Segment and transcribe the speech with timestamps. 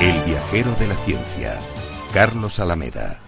[0.00, 1.58] El viajero de la ciencia,
[2.14, 3.18] Carlos Alameda.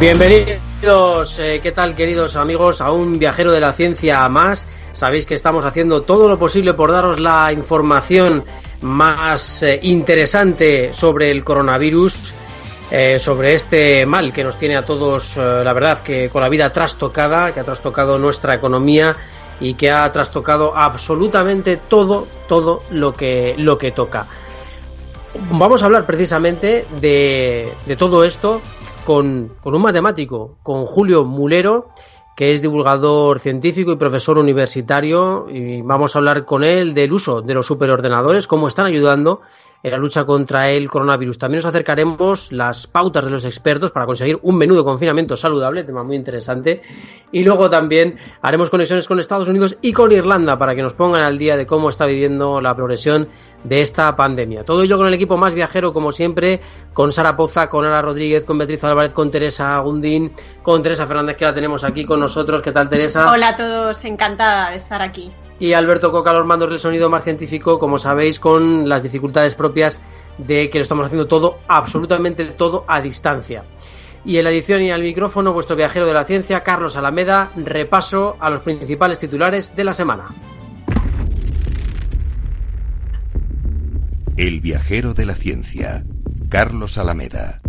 [0.00, 2.80] Bienvenidos, eh, ¿qué tal queridos amigos?
[2.80, 4.66] A un viajero de la ciencia más.
[4.96, 8.42] Sabéis que estamos haciendo todo lo posible por daros la información
[8.80, 12.32] más eh, interesante sobre el coronavirus,
[12.90, 16.72] eh, sobre este mal que nos tiene a todos, la verdad, que con la vida
[16.72, 19.14] trastocada, que ha trastocado nuestra economía
[19.60, 24.26] y que ha trastocado absolutamente todo, todo lo que, lo que toca.
[25.50, 28.62] Vamos a hablar precisamente de todo esto
[29.06, 31.90] con, un matemático, con Julio Mulero,
[32.36, 37.40] que es divulgador científico y profesor universitario, y vamos a hablar con él del uso
[37.40, 39.40] de los superordenadores, cómo están ayudando
[39.82, 41.38] en la lucha contra el coronavirus.
[41.38, 45.84] También nos acercaremos las pautas de los expertos para conseguir un menú de confinamiento saludable,
[45.84, 46.82] tema muy interesante.
[47.32, 51.22] Y luego también haremos conexiones con Estados Unidos y con Irlanda para que nos pongan
[51.22, 53.28] al día de cómo está viviendo la progresión
[53.64, 54.64] de esta pandemia.
[54.64, 56.60] Todo ello con el equipo más viajero, como siempre,
[56.92, 61.36] con Sara Poza, con Ana Rodríguez, con Beatriz Álvarez, con Teresa Gundín, con Teresa Fernández,
[61.36, 62.62] que la tenemos aquí con nosotros.
[62.62, 63.30] ¿Qué tal, Teresa?
[63.30, 67.24] Hola a todos, encantada de estar aquí y Alberto Coca los mandos del sonido más
[67.24, 70.00] científico, como sabéis, con las dificultades propias
[70.38, 73.64] de que lo estamos haciendo todo, absolutamente todo a distancia.
[74.24, 78.36] Y en la edición y al micrófono, vuestro viajero de la ciencia, Carlos Alameda, repaso
[78.40, 80.28] a los principales titulares de la semana.
[84.36, 86.04] El viajero de la ciencia,
[86.50, 87.62] Carlos Alameda.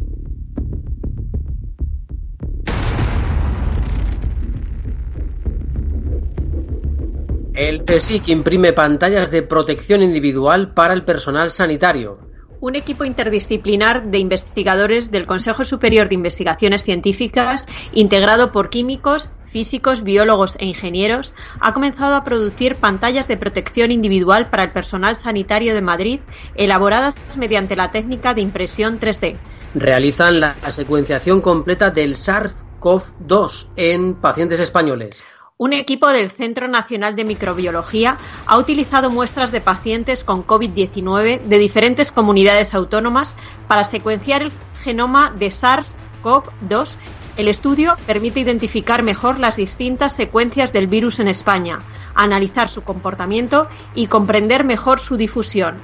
[7.53, 12.19] El CSIC imprime pantallas de protección individual para el personal sanitario.
[12.59, 20.03] Un equipo interdisciplinar de investigadores del Consejo Superior de Investigaciones Científicas, integrado por químicos, físicos,
[20.03, 25.73] biólogos e ingenieros, ha comenzado a producir pantallas de protección individual para el personal sanitario
[25.73, 26.19] de Madrid,
[26.55, 29.37] elaboradas mediante la técnica de impresión 3D.
[29.75, 35.23] Realizan la secuenciación completa del SARS-CoV-2 en pacientes españoles.
[35.59, 41.57] Un equipo del Centro Nacional de Microbiología ha utilizado muestras de pacientes con COVID-19 de
[41.57, 43.35] diferentes comunidades autónomas
[43.67, 44.51] para secuenciar el
[44.83, 46.95] genoma de SARS-CoV-2.
[47.37, 51.77] El estudio permite identificar mejor las distintas secuencias del virus en España,
[52.15, 55.75] analizar su comportamiento y comprender mejor su difusión.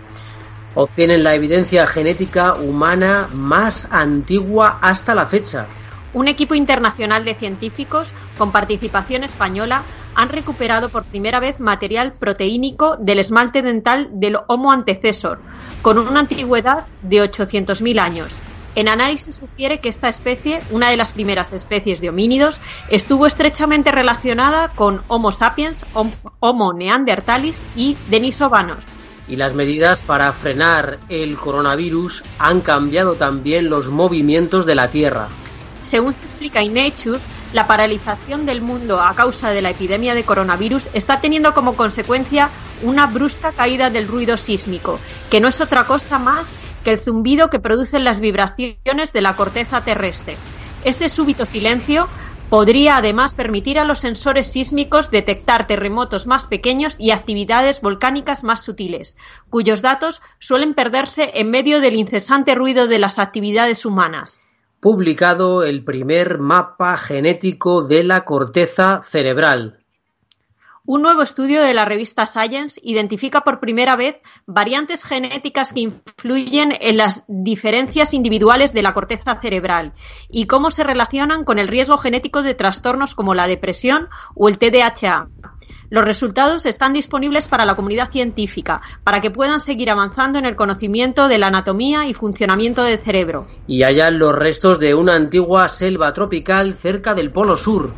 [0.73, 5.67] Obtienen la evidencia genética humana más antigua hasta la fecha.
[6.15, 9.83] Un equipo internacional de científicos con participación española
[10.15, 15.39] han recuperado por primera vez material proteínico del esmalte dental del Homo antecesor,
[15.83, 18.52] con una antigüedad de 800.000 años.
[18.75, 22.59] En análisis sugiere que esta especie, una de las primeras especies de homínidos,
[22.89, 25.85] estuvo estrechamente relacionada con Homo sapiens,
[26.39, 28.79] Homo neanderthalis y denisovanos.
[29.27, 35.27] Y las medidas para frenar el coronavirus han cambiado también los movimientos de la Tierra.
[35.83, 37.19] Según se explica en Nature,
[37.53, 42.49] la paralización del mundo a causa de la epidemia de coronavirus está teniendo como consecuencia
[42.81, 44.99] una brusca caída del ruido sísmico,
[45.29, 46.47] que no es otra cosa más
[46.83, 50.35] que el zumbido que producen las vibraciones de la corteza terrestre.
[50.83, 52.07] Este súbito silencio
[52.49, 58.63] podría además permitir a los sensores sísmicos detectar terremotos más pequeños y actividades volcánicas más
[58.63, 59.17] sutiles,
[59.49, 64.41] cuyos datos suelen perderse en medio del incesante ruido de las actividades humanas
[64.83, 69.82] publicado el primer mapa genético de la corteza cerebral.
[70.85, 76.73] Un nuevo estudio de la revista Science identifica por primera vez variantes genéticas que influyen
[76.77, 79.93] en las diferencias individuales de la corteza cerebral
[80.29, 84.57] y cómo se relacionan con el riesgo genético de trastornos como la depresión o el
[84.57, 85.29] TDAH.
[85.89, 90.57] Los resultados están disponibles para la comunidad científica, para que puedan seguir avanzando en el
[90.57, 93.47] conocimiento de la anatomía y funcionamiento del cerebro.
[93.67, 97.93] Y hallan los restos de una antigua selva tropical cerca del Polo Sur.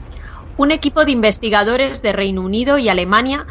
[0.58, 3.46] Un equipo de investigadores de Reino Unido y Alemania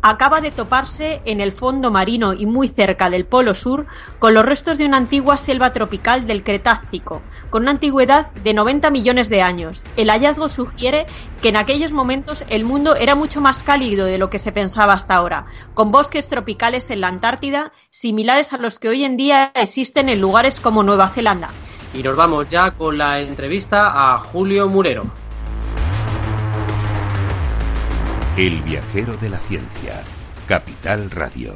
[0.00, 3.86] acaba de toparse en el fondo marino y muy cerca del Polo Sur
[4.18, 7.20] con los restos de una antigua selva tropical del Cretácico,
[7.50, 9.84] con una antigüedad de 90 millones de años.
[9.96, 11.04] El hallazgo sugiere
[11.42, 14.94] que en aquellos momentos el mundo era mucho más cálido de lo que se pensaba
[14.94, 19.52] hasta ahora, con bosques tropicales en la Antártida similares a los que hoy en día
[19.54, 21.50] existen en lugares como Nueva Zelanda.
[21.92, 25.25] Y nos vamos ya con la entrevista a Julio Murero.
[28.36, 29.94] El viajero de la ciencia,
[30.46, 31.54] Capital Radio.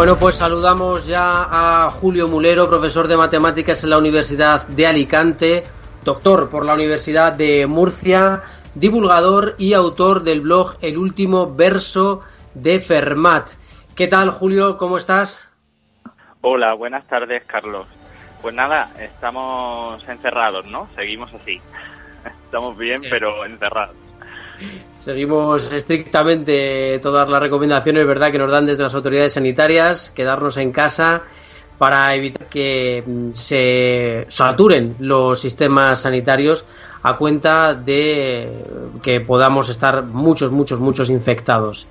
[0.00, 5.62] Bueno, pues saludamos ya a Julio Mulero, profesor de matemáticas en la Universidad de Alicante,
[6.02, 8.42] doctor por la Universidad de Murcia,
[8.74, 12.22] divulgador y autor del blog El último verso
[12.54, 13.50] de Fermat.
[13.94, 14.78] ¿Qué tal, Julio?
[14.78, 15.46] ¿Cómo estás?
[16.40, 17.86] Hola, buenas tardes, Carlos.
[18.40, 20.88] Pues nada, estamos encerrados, ¿no?
[20.96, 21.60] Seguimos así.
[22.46, 23.96] Estamos bien, pero encerrados.
[25.04, 30.72] Seguimos estrictamente todas las recomendaciones, ¿verdad?, que nos dan desde las autoridades sanitarias, quedarnos en
[30.72, 31.22] casa
[31.78, 36.66] para evitar que mm, se saturen los sistemas sanitarios
[37.02, 38.62] a cuenta de
[39.02, 41.86] que podamos estar muchos, muchos, muchos infectados.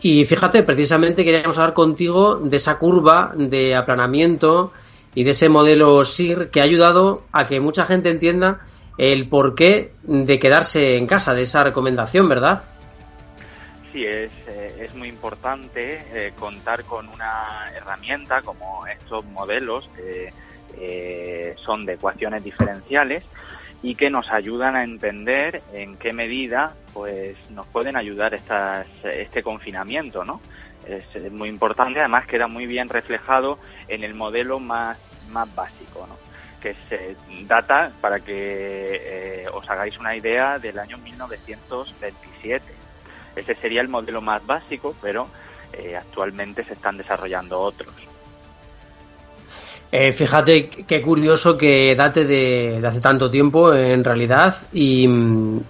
[0.00, 4.72] Y fíjate, precisamente queríamos hablar contigo de esa curva de aplanamiento
[5.14, 8.60] y de ese modelo SIR que ha ayudado a que mucha gente entienda
[8.98, 12.64] el porqué de quedarse en casa, de esa recomendación, ¿verdad?
[13.92, 20.32] Sí, es, eh, es muy importante eh, contar con una herramienta como estos modelos que
[20.80, 23.24] eh, son de ecuaciones diferenciales
[23.82, 29.42] y que nos ayudan a entender en qué medida pues nos pueden ayudar estas, este
[29.42, 30.40] confinamiento, ¿no?
[30.86, 33.58] Es, muy importante, además queda muy bien reflejado
[33.88, 34.98] en el modelo más,
[35.30, 36.27] más básico, ¿no?
[36.60, 37.16] Que se
[37.46, 42.64] data, para que eh, os hagáis una idea, del año 1927.
[43.36, 45.28] Ese sería el modelo más básico, pero
[45.72, 47.92] eh, actualmente se están desarrollando otros.
[49.90, 55.08] Eh, fíjate qué curioso que date de, hace tanto tiempo en realidad y,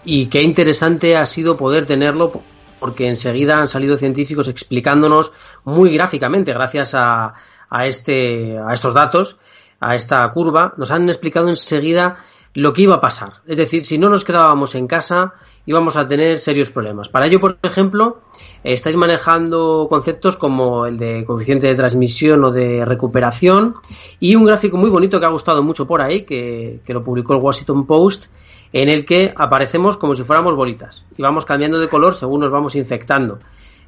[0.05, 2.33] y, qué interesante ha sido poder tenerlo
[2.81, 5.33] porque enseguida han salido científicos explicándonos
[5.65, 7.35] muy gráficamente gracias a,
[7.71, 9.37] a, este, a estos datos
[9.81, 12.19] a esta curva, nos han explicado enseguida
[12.55, 13.35] lo que iba a pasar.
[13.47, 15.35] Es decir, si no nos quedábamos en casa,
[15.67, 17.09] íbamos a tener serios problemas.
[17.09, 18.19] Para ello, por ejemplo,
[18.65, 23.75] estáis manejando conceptos como el de coeficiente de transmisión o de recuperación
[24.19, 27.35] y un gráfico muy bonito que ha gustado mucho por ahí, que, que lo publicó
[27.35, 28.27] el Washington Post,
[28.73, 32.51] en el que aparecemos como si fuéramos bolitas y vamos cambiando de color según nos
[32.51, 33.39] vamos infectando.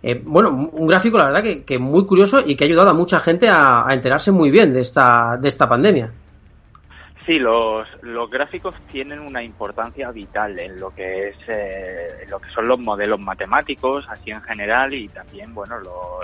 [0.03, 3.21] Eh, bueno, un gráfico, la verdad, que, muy curioso y que ha ayudado a mucha
[3.21, 6.11] gente a, enterarse muy bien de esta, de esta pandemia.
[7.27, 12.49] Sí, los, los gráficos tienen una importancia vital en lo que es eh, lo que
[12.51, 15.77] son los modelos matemáticos, así en general, y también, bueno,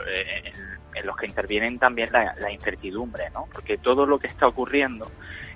[0.08, 0.52] eh,
[0.94, 3.46] en, los que intervienen también la, incertidumbre, ¿no?
[3.52, 5.10] Porque todo lo que está ocurriendo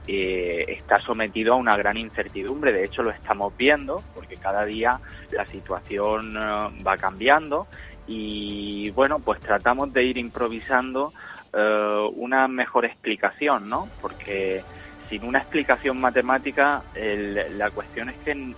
[0.06, 2.72] está sometido a una gran incertidumbre.
[2.72, 5.00] De hecho, lo estamos viendo porque cada día
[5.30, 7.68] la situación va cambiando
[8.10, 11.12] y bueno, pues tratamos de ir improvisando
[11.52, 13.88] eh, una mejor explicación, ¿no?
[14.02, 14.64] Porque
[15.08, 18.54] sin una explicación matemática la cuestión es que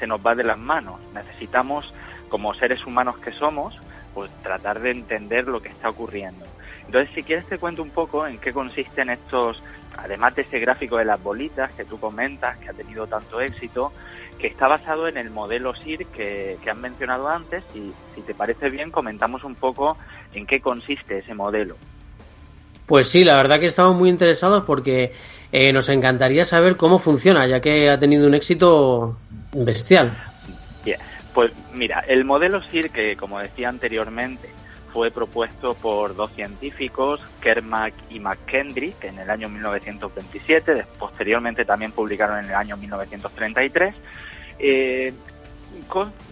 [0.00, 1.00] se nos va de las manos.
[1.14, 1.94] Necesitamos,
[2.28, 3.78] como seres humanos que somos,
[4.14, 6.44] pues tratar de entender lo que está ocurriendo.
[6.84, 9.62] Entonces, si quieres te cuento un poco en qué consisten estos,
[9.96, 13.92] además de ese gráfico de las bolitas que tú comentas, que ha tenido tanto éxito,
[14.42, 18.70] que está basado en el modelo SIR que, han mencionado antes y si te parece
[18.70, 19.96] bien comentamos un poco
[20.34, 21.76] en qué consiste ese modelo.
[22.86, 25.12] Pues sí, la verdad que estamos muy interesados porque
[25.52, 29.16] eh, nos encantaría saber cómo funciona, ya que ha tenido un éxito
[29.52, 30.20] bestial.
[30.84, 30.98] Bien,
[31.32, 34.48] pues mira, el modelo SIR, que como decía anteriormente,
[34.92, 42.40] fue propuesto por dos científicos, Kermack y McKendrick, en el año 1927, posteriormente también publicaron
[42.40, 43.94] en el año 1933.
[44.58, 45.12] Eh,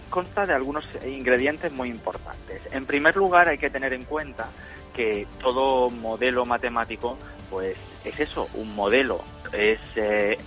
[0.09, 2.61] consta de algunos ingredientes muy importantes.
[2.71, 4.49] En primer lugar, hay que tener en cuenta
[4.93, 7.17] que todo modelo matemático,
[7.49, 9.21] pues es eso, un modelo,
[9.53, 10.37] es eh,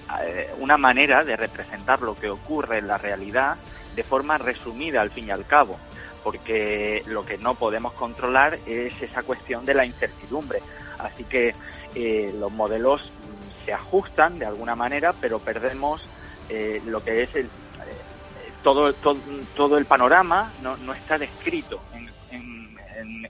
[0.58, 3.56] una manera de representar lo que ocurre en la realidad
[3.94, 5.78] de forma resumida al fin y al cabo,
[6.22, 10.60] porque lo que no podemos controlar es esa cuestión de la incertidumbre.
[10.98, 11.54] Así que
[11.94, 13.10] eh, los modelos
[13.64, 16.06] se ajustan de alguna manera, pero perdemos
[16.48, 17.48] eh, lo que es el,
[18.64, 19.20] todo, todo,
[19.54, 22.04] todo el panorama no, no está descrito en,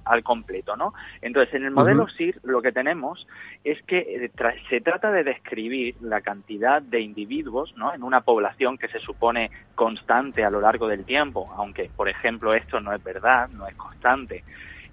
[0.05, 0.93] al completo, ¿no?
[1.23, 3.27] Entonces, en el modelo SIR lo que tenemos
[3.65, 4.31] es que eh,
[4.69, 7.95] se trata de describir la cantidad de individuos, ¿no?
[7.95, 12.55] En una población que se supone constante a lo largo del tiempo, aunque, por ejemplo,
[12.55, 14.45] esto no es verdad, no es constante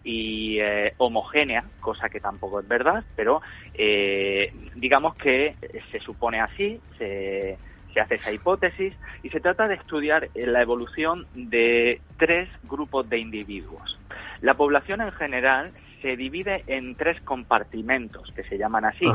[0.04, 3.42] y eh, homogénea, cosa que tampoco es verdad, pero
[3.74, 5.56] eh, digamos que
[5.92, 7.58] se supone así, se
[7.94, 13.20] se hace esa hipótesis y se trata de estudiar la evolución de tres grupos de
[13.20, 14.00] individuos.
[14.42, 15.72] La población en general
[16.02, 19.06] se divide en tres compartimentos, que se llaman así,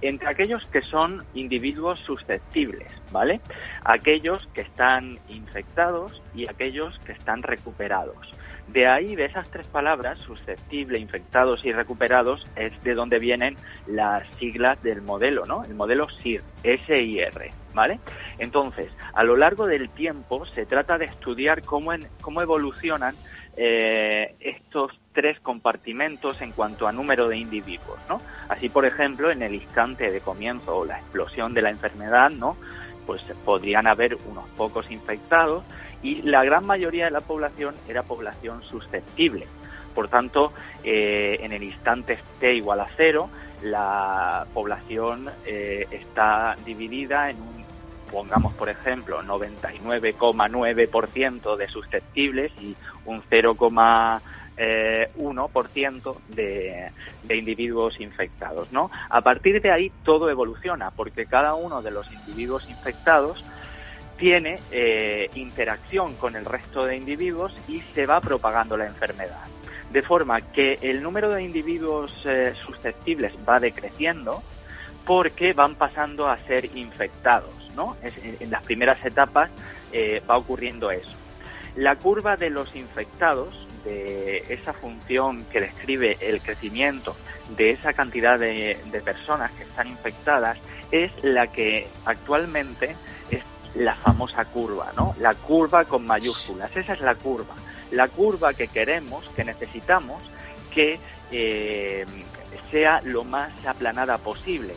[0.00, 3.40] entre aquellos que son individuos susceptibles, ¿vale?
[3.84, 8.30] Aquellos que están infectados y aquellos que están recuperados.
[8.68, 14.26] De ahí, de esas tres palabras, susceptible, infectados y recuperados, es de donde vienen las
[14.36, 15.64] siglas del modelo, ¿no?
[15.64, 18.00] El modelo SIR, S-I-R, ¿vale?
[18.38, 21.92] Entonces, a lo largo del tiempo se trata de estudiar cómo,
[22.22, 23.14] cómo evolucionan
[23.56, 28.22] eh, estos tres compartimentos en cuanto a número de individuos, ¿no?
[28.48, 32.56] Así, por ejemplo, en el instante de comienzo o la explosión de la enfermedad, ¿no?
[33.04, 35.64] Pues podrían haber unos pocos infectados
[36.02, 39.46] y la gran mayoría de la población era población susceptible.
[39.94, 43.28] Por tanto, eh, en el instante t igual a cero,
[43.62, 47.64] la población eh, está dividida en un,
[48.10, 56.90] pongamos por ejemplo, 99,9% de susceptibles y un 0,1% de,
[57.22, 58.72] de individuos infectados.
[58.72, 58.90] ¿no?
[59.08, 63.44] A partir de ahí todo evoluciona, porque cada uno de los individuos infectados
[64.22, 69.42] tiene eh, interacción con el resto de individuos y se va propagando la enfermedad.
[69.90, 74.40] De forma que el número de individuos eh, susceptibles va decreciendo
[75.04, 77.50] porque van pasando a ser infectados.
[77.74, 77.96] ¿no?
[78.02, 79.50] en las primeras etapas
[79.92, 81.16] eh, va ocurriendo eso.
[81.74, 87.16] La curva de los infectados, de esa función que describe el crecimiento
[87.56, 90.58] de esa cantidad de, de personas que están infectadas,
[90.92, 92.94] es la que actualmente
[93.74, 95.14] la famosa curva, ¿no?
[95.18, 97.54] La curva con mayúsculas, esa es la curva.
[97.90, 100.22] La curva que queremos, que necesitamos
[100.72, 100.98] que
[101.30, 102.06] eh,
[102.70, 104.74] sea lo más aplanada posible.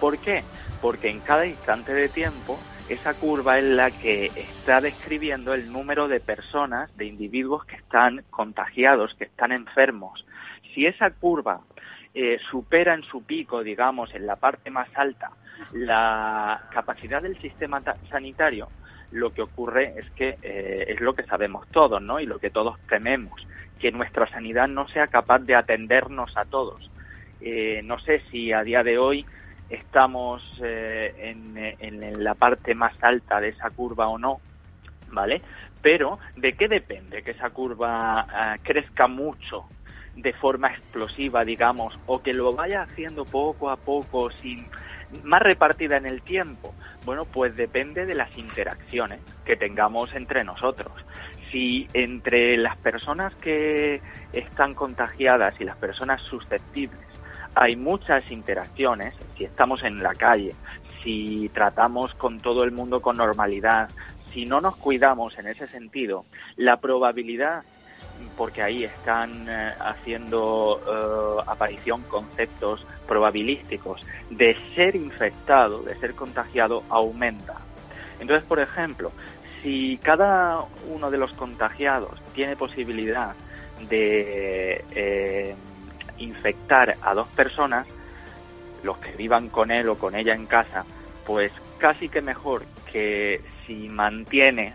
[0.00, 0.42] ¿Por qué?
[0.80, 2.58] Porque en cada instante de tiempo
[2.88, 8.24] esa curva es la que está describiendo el número de personas, de individuos que están
[8.30, 10.26] contagiados, que están enfermos.
[10.74, 11.60] Si esa curva
[12.12, 15.30] eh, supera en su pico, digamos, en la parte más alta,
[15.72, 18.68] la capacidad del sistema sanitario,
[19.10, 22.20] lo que ocurre es que eh, es lo que sabemos todos, ¿no?
[22.20, 23.46] Y lo que todos tememos,
[23.78, 26.90] que nuestra sanidad no sea capaz de atendernos a todos.
[27.40, 29.24] Eh, no sé si a día de hoy
[29.68, 34.40] estamos eh, en, en, la parte más alta de esa curva o no,
[35.10, 35.42] ¿vale?
[35.82, 39.66] Pero ¿de qué depende que esa curva crezca mucho
[40.16, 44.66] de forma explosiva, digamos, o que lo vaya haciendo poco a poco sin
[45.22, 46.74] más repartida en el tiempo?
[47.04, 50.92] Bueno, pues depende de las interacciones que tengamos entre nosotros.
[51.50, 54.00] Si entre las personas que
[54.32, 57.04] están contagiadas y las personas susceptibles
[57.54, 60.54] hay muchas interacciones, si estamos en la calle,
[61.02, 63.90] si tratamos con todo el mundo con normalidad,
[64.32, 66.24] si no nos cuidamos en ese sentido,
[66.56, 67.62] la probabilidad
[68.36, 76.82] porque ahí están eh, haciendo eh, aparición conceptos probabilísticos de ser infectado, de ser contagiado,
[76.88, 77.60] aumenta.
[78.18, 79.12] Entonces, por ejemplo,
[79.62, 83.34] si cada uno de los contagiados tiene posibilidad
[83.88, 85.54] de eh,
[86.18, 87.86] infectar a dos personas,
[88.82, 90.84] los que vivan con él o con ella en casa,
[91.24, 94.74] pues casi que mejor que si mantiene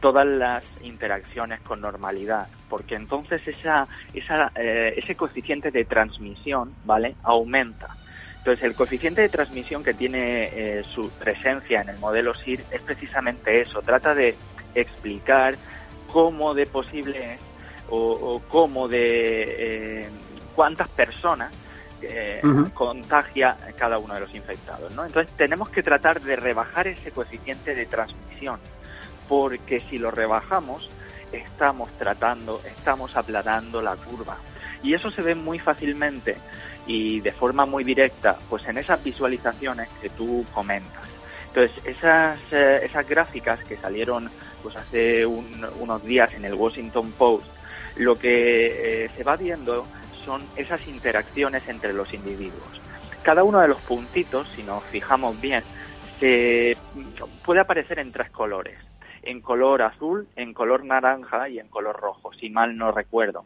[0.00, 7.16] todas las interacciones con normalidad, porque entonces esa, esa, eh, ese coeficiente de transmisión, ¿vale?
[7.22, 7.96] Aumenta.
[8.38, 12.80] Entonces, el coeficiente de transmisión que tiene eh, su presencia en el modelo SIR es
[12.80, 14.34] precisamente eso, trata de
[14.74, 15.56] explicar
[16.10, 17.40] cómo de posible es
[17.90, 20.08] o, cómo de eh,
[20.54, 21.52] cuántas personas
[22.02, 22.40] eh,
[22.72, 24.92] contagia cada uno de los infectados.
[24.92, 25.04] ¿no?
[25.04, 28.60] Entonces tenemos que tratar de rebajar ese coeficiente de transmisión,
[29.28, 30.88] porque si lo rebajamos,
[31.32, 34.36] estamos tratando, estamos aplanando la curva.
[34.82, 36.36] Y eso se ve muy fácilmente
[36.86, 41.04] y de forma muy directa, pues en esas visualizaciones que tú comentas.
[41.48, 44.30] Entonces, esas, eh, esas gráficas que salieron
[44.62, 47.46] pues hace unos días en el Washington Post,
[47.96, 49.86] lo que eh, se va viendo
[50.24, 52.80] son esas interacciones entre los individuos.
[53.22, 55.62] Cada uno de los puntitos, si nos fijamos bien,
[56.18, 56.76] se
[57.44, 58.89] puede aparecer en tres colores
[59.22, 63.44] en color azul, en color naranja y en color rojo, si mal no recuerdo.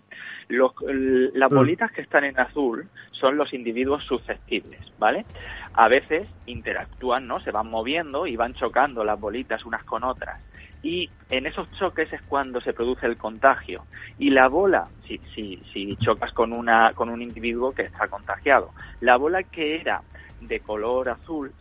[0.49, 1.55] las mm.
[1.55, 5.25] bolitas que están en azul son los individuos susceptibles, ¿vale?
[5.73, 7.41] A veces interactúan, ¿no?
[7.41, 10.41] Se van moviendo y van chocando las bolitas unas con otras.
[10.83, 13.87] Y en esos choques es cuando se produce el contagio.
[14.19, 18.71] Y la bola, si, si, si chocas con, una, con un individuo que está contagiado,
[19.01, 20.03] la bola que era
[20.43, 21.53] de color azul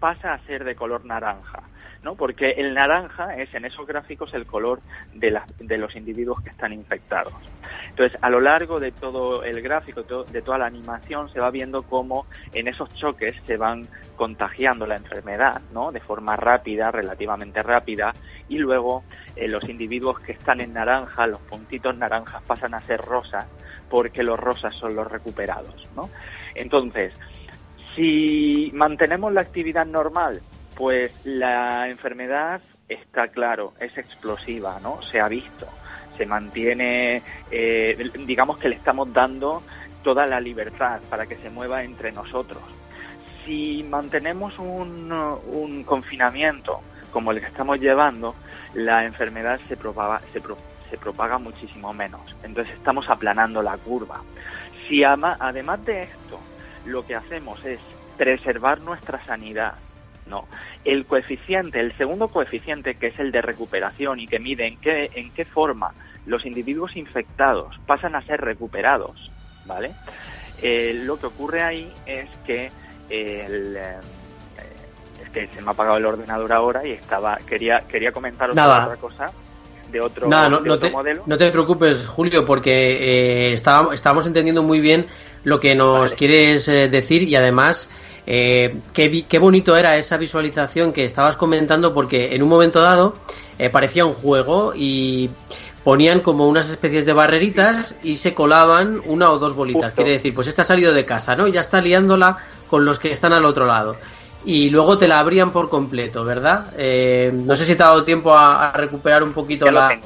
[0.00, 1.62] pasa a ser de color naranja.
[2.02, 2.14] ¿No?
[2.14, 4.80] Porque el naranja es en esos gráficos el color
[5.14, 7.32] de, de los individuos que están infectados.
[7.90, 11.82] Entonces, a lo largo de todo el gráfico, de toda la animación, se va viendo
[11.82, 15.92] cómo en esos choques se van contagiando la enfermedad, ¿no?
[15.92, 18.12] De forma rápida, relativamente rápida,
[18.48, 19.04] y luego
[19.36, 23.46] eh, los individuos que están en naranja, los puntitos naranjas pasan a ser rosas,
[23.88, 26.08] porque los rosas son los recuperados, ¿no?
[26.54, 27.14] Entonces,
[27.94, 30.40] si mantenemos la actividad normal,
[30.76, 35.02] pues la enfermedad está claro, es explosiva, ¿no?
[35.02, 35.66] Se ha visto,
[36.16, 39.62] se mantiene, eh, digamos que le estamos dando
[40.02, 42.62] toda la libertad para que se mueva entre nosotros.
[43.44, 46.80] Si mantenemos un, confinamiento
[47.12, 48.34] como el que estamos llevando,
[48.74, 50.40] la enfermedad se propaga, se,
[50.90, 52.36] se propaga muchísimo menos.
[52.42, 54.22] Entonces estamos aplanando la curva.
[54.88, 56.40] Si ama, además de esto,
[56.86, 57.80] lo que hacemos es
[58.16, 59.74] preservar nuestra sanidad,
[60.26, 60.46] no.
[60.84, 65.10] El coeficiente, el segundo coeficiente, que es el de recuperación y que mide en qué,
[65.14, 65.92] en qué forma
[66.26, 69.30] los individuos infectados pasan a ser recuperados,
[69.66, 69.92] ¿vale?
[70.62, 72.70] Eh, lo que ocurre ahí es que
[73.08, 73.96] el, eh,
[75.22, 78.96] es que se me ha apagado el ordenador ahora y estaba quería quería comentar otra
[79.00, 79.32] cosa
[79.90, 81.22] de otro, no, te, modelo.
[81.26, 85.06] No te preocupes, Julio, porque eh, estábamos, entendiendo muy bien
[85.44, 87.90] lo que nos quieres eh, decir y además
[88.26, 93.14] eh, qué, qué, bonito era esa visualización que estabas comentando porque en un momento dado
[93.58, 95.30] eh, parecía un juego y
[95.82, 99.92] ponían como unas especies de barreritas y se colaban una o dos bolitas.
[99.94, 101.48] Quiere decir, pues esta ha salido de casa, ¿no?
[101.48, 102.38] Ya está liándola
[102.70, 103.96] con los que están al otro lado.
[104.44, 106.66] Y luego te la abrían por completo, ¿verdad?
[106.76, 109.98] Eh, no sé si te ha dado tiempo a, recuperar un poquito la,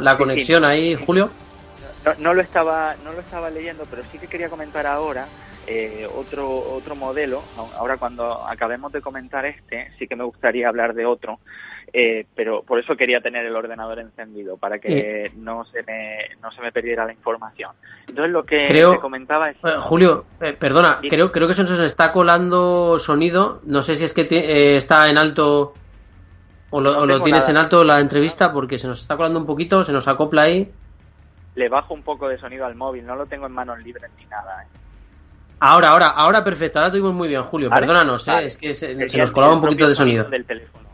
[0.00, 1.30] la, conexión ahí, Julio.
[2.04, 5.26] No, no, lo estaba, no lo estaba leyendo, pero sí que quería comentar ahora
[5.66, 7.42] eh, otro, otro modelo.
[7.76, 11.38] Ahora cuando acabemos de comentar este, sí que me gustaría hablar de otro,
[11.92, 16.50] eh, pero por eso quería tener el ordenador encendido, para que no, se me, no
[16.50, 17.72] se me perdiera la información.
[18.08, 19.56] Entonces lo que creo, comentaba es...
[19.64, 20.24] Eh, Julio,
[20.58, 25.08] perdona, creo, creo que se nos está colando sonido, no sé si es que está
[25.08, 25.74] en alto
[26.72, 29.92] o lo, tienes en alto la entrevista, porque se nos está colando un poquito, se
[29.92, 30.72] nos acopla ahí.
[31.54, 34.24] Le bajo un poco de sonido al móvil, no lo tengo en manos libres ni
[34.24, 34.66] nada.
[35.64, 37.70] Ahora, ahora, ahora perfecto, ahora tuvimos muy bien, Julio.
[37.70, 38.46] Perdónanos, ¿eh?
[38.46, 40.24] es que se, nos colaba un poquito de sonido.
[40.24, 40.88] Del teléfono.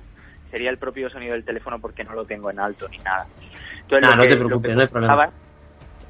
[0.50, 3.26] Sería el propio sonido del teléfono porque no lo tengo en alto ni nada.
[3.80, 5.30] Entonces, no te preocupes, no hay problema.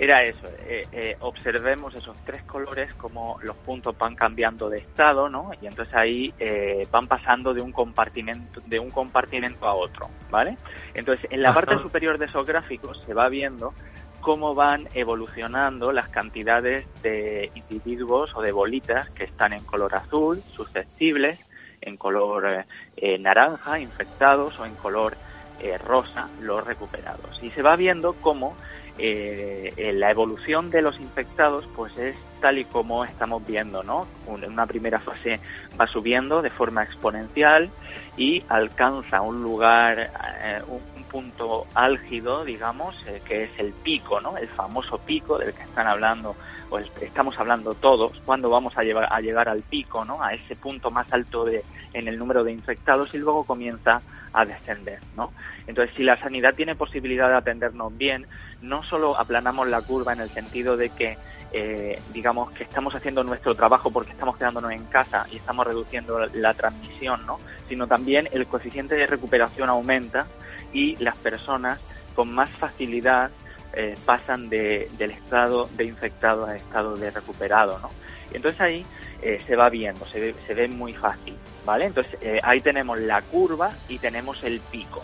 [0.00, 5.28] Era eso, eh, eh, observemos esos tres colores como los puntos van cambiando de estado,
[5.28, 5.50] ¿no?
[5.60, 10.56] Y entonces ahí eh, van pasando de un compartimento de un compartimento a otro, ¿vale?
[10.94, 13.74] Entonces en la parte superior de esos gráficos se va viendo
[14.20, 20.42] cómo van evolucionando las cantidades de individuos o de bolitas que están en color azul,
[20.52, 21.38] susceptibles,
[21.80, 22.64] en color eh,
[22.96, 25.16] eh, naranja, infectados, o en color
[25.60, 27.40] eh, rosa, los recuperados.
[27.42, 28.56] Y se va viendo cómo
[28.98, 34.06] la evolución de los infectados pues es tal y como estamos viendo, ¿no?
[34.26, 35.40] En una primera fase
[35.80, 37.70] va subiendo de forma exponencial
[38.16, 40.10] y alcanza un lugar,
[40.42, 44.36] eh, un punto álgido, digamos, eh, que es el pico, ¿no?
[44.36, 46.36] El famoso pico del que están hablando,
[46.70, 50.22] o estamos hablando todos, cuando vamos a, llevar, a llegar al pico, ¿no?
[50.22, 54.44] A ese punto más alto de, en el número de infectados y luego comienza a
[54.44, 55.32] descender, ¿no?
[55.66, 58.26] Entonces, si la sanidad tiene posibilidad de atendernos bien,
[58.62, 61.16] no solo aplanamos la curva en el sentido de que
[61.50, 66.26] eh, digamos que estamos haciendo nuestro trabajo porque estamos quedándonos en casa y estamos reduciendo
[66.34, 67.40] la transmisión, ¿no?
[67.68, 70.26] Sino también el coeficiente de recuperación aumenta
[70.74, 71.80] y las personas
[72.14, 73.30] con más facilidad
[73.72, 77.90] eh, pasan de, del estado de infectado al estado de recuperado, ¿no?
[78.30, 78.86] Y entonces ahí
[79.22, 81.34] eh, se va viendo, se ve, se ve muy fácil,
[81.64, 81.86] ¿vale?
[81.86, 85.02] Entonces ahí tenemos la curva y tenemos el pico.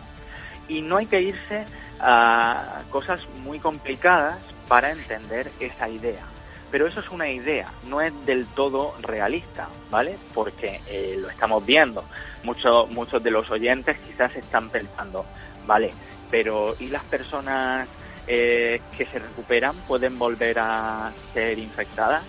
[0.69, 1.65] Y no hay que irse
[2.01, 6.34] a cosas muy complicadas para entender esa idea
[6.75, 10.17] pero eso es una idea, no es del todo realista, ¿vale?
[10.35, 12.03] Porque eh, lo estamos viendo.
[12.43, 15.25] Muchos, muchos de los oyentes quizás están pensando,
[15.69, 15.93] ¿vale?
[16.33, 17.87] Pero ¿y las personas
[18.27, 22.25] eh, que se recuperan pueden volver a ser infectadas?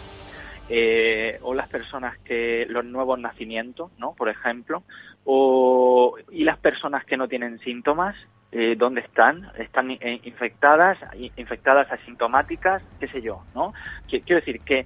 [0.69, 4.13] Eh, o las personas que los nuevos nacimientos, ¿no?
[4.13, 4.83] Por ejemplo,
[5.23, 8.15] o y las personas que no tienen síntomas
[8.57, 10.97] eh, dónde están, están eh, infectadas,
[11.35, 13.73] infectadas asintomáticas, qué sé yo, ¿no?
[14.07, 14.85] Quiero decir que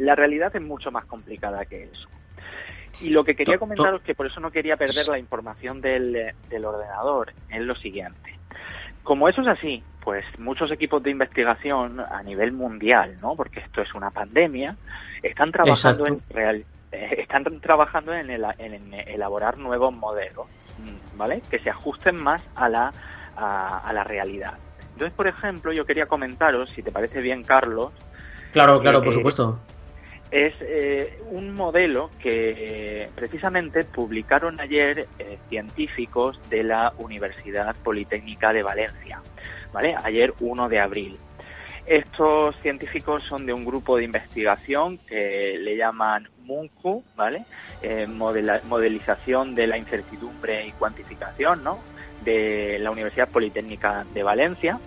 [0.00, 2.08] la realidad es mucho más complicada que eso.
[3.02, 6.64] Y lo que quería comentaros, que por eso no quería perder la información del, del
[6.64, 8.38] ordenador, es lo siguiente.
[9.02, 13.36] Como eso es así, pues muchos equipos de investigación a nivel mundial, ¿no?
[13.36, 14.74] Porque esto es una pandemia,
[15.22, 20.46] están trabajando en real, eh, están trabajando en, en elaborar nuevos modelos
[21.16, 21.42] ¿vale?
[21.50, 22.92] Que se ajusten más a la,
[23.36, 24.54] a, la realidad.
[24.92, 27.92] Entonces, por ejemplo, yo quería comentaros, si te parece bien, Carlos.
[28.52, 29.60] Claro, claro, por supuesto.
[30.30, 38.52] Es eh, un modelo que eh, precisamente publicaron ayer eh, científicos de la Universidad Politécnica
[38.52, 39.22] de Valencia,
[39.72, 39.96] ¿vale?
[40.02, 41.18] Ayer 1 de abril.
[41.88, 47.46] Estos científicos son de un grupo de investigación que le llaman MUNCU, ¿vale?
[47.80, 51.78] Eh, modelización de la incertidumbre y cuantificación, ¿no?
[52.26, 54.78] De la Universidad Politécnica de Valencia.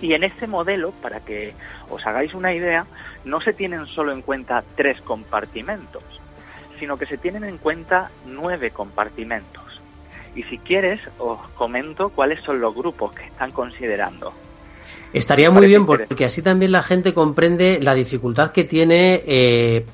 [0.00, 1.52] Y en este modelo, para que
[1.90, 2.86] os hagáis una idea,
[3.26, 6.02] no se tienen solo en cuenta tres compartimentos,
[6.78, 9.82] sino que se tienen en cuenta nueve compartimentos.
[10.34, 14.32] Y si quieres, os comento cuáles son los grupos que están considerando.
[15.12, 19.84] Estaría muy bien porque así también la gente comprende la dificultad que tiene eh,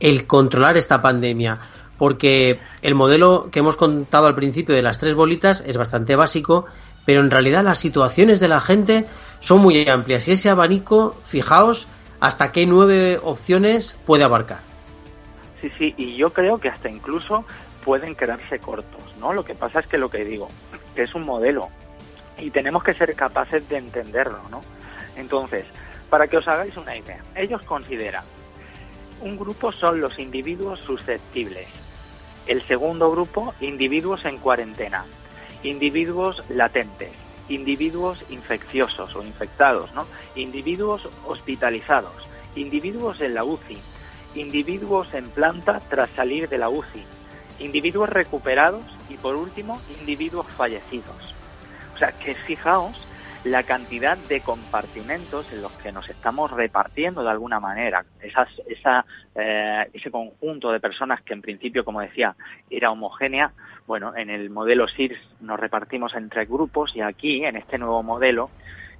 [0.00, 1.60] el controlar esta pandemia.
[1.96, 6.66] Porque el modelo que hemos contado al principio de las tres bolitas es bastante básico,
[7.06, 9.06] pero en realidad las situaciones de la gente
[9.38, 10.26] son muy amplias.
[10.26, 11.86] Y ese abanico, fijaos,
[12.18, 14.58] hasta qué nueve opciones puede abarcar.
[15.60, 17.44] Sí, sí, y yo creo que hasta incluso
[17.84, 19.32] pueden quedarse cortos, ¿no?
[19.32, 20.48] Lo que pasa es que lo que digo,
[20.96, 21.68] que es un modelo,
[22.38, 24.60] y tenemos que ser capaces de entenderlo, ¿no?
[25.16, 25.64] Entonces,
[26.10, 28.24] para que os hagáis una idea, ellos consideran
[29.20, 31.68] un grupo son los individuos susceptibles,
[32.46, 35.04] el segundo grupo individuos en cuarentena,
[35.62, 37.12] individuos latentes,
[37.48, 40.06] individuos infecciosos o infectados, ¿no?
[40.34, 43.78] Individuos hospitalizados, individuos en la UCI,
[44.34, 47.04] individuos en planta tras salir de la UCI,
[47.60, 48.84] individuos recuperados.
[49.10, 51.34] Y por último individuos fallecidos.
[51.94, 53.06] O sea, que fijaos
[53.44, 58.04] la cantidad de compartimentos en los que nos estamos repartiendo de alguna manera.
[58.22, 59.04] Esas, esa,
[59.34, 62.34] eh, ese conjunto de personas que en principio, como decía,
[62.70, 63.52] era homogénea,
[63.86, 68.02] bueno, en el modelo SIRS nos repartimos en tres grupos y aquí, en este nuevo
[68.02, 68.48] modelo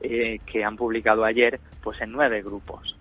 [0.02, 2.98] eh, que han publicado ayer, pues en nueve grupos.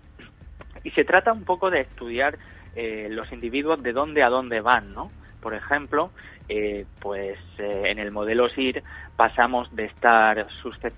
[0.82, 2.38] Y se trata un poco de estudiar
[2.74, 5.12] eh, los individuos de dónde a dónde van, ¿no?
[5.42, 6.10] Por ejemplo,
[6.48, 8.82] eh, pues eh, en el modelo SIR
[9.16, 10.46] pasamos de estar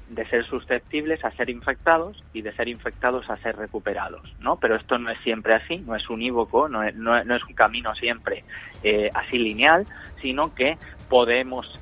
[0.09, 4.57] de ser susceptibles a ser infectados y de ser infectados a ser recuperados, ¿no?
[4.57, 7.95] Pero esto no es siempre así, no es unívoco, no es, no, es un camino
[7.95, 8.45] siempre
[8.83, 9.87] eh, así lineal,
[10.21, 10.79] sino que
[11.09, 11.81] podemos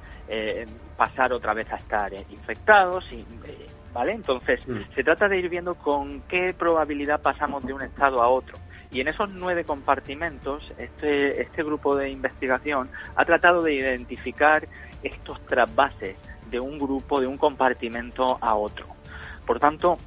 [0.96, 3.24] pasar otra vez a estar infectados y
[3.94, 4.12] ¿vale?
[4.12, 4.94] Entonces, mm.
[4.94, 8.58] se trata de ir viendo con qué probabilidad pasamos de un estado a otro.
[8.94, 14.68] Y en esos nueve compartimentos, este, este grupo de investigación ha tratado de identificar
[15.02, 16.16] estos trasvases
[16.48, 18.86] de un grupo, de un compartimento a otro.
[19.44, 19.98] Por tanto,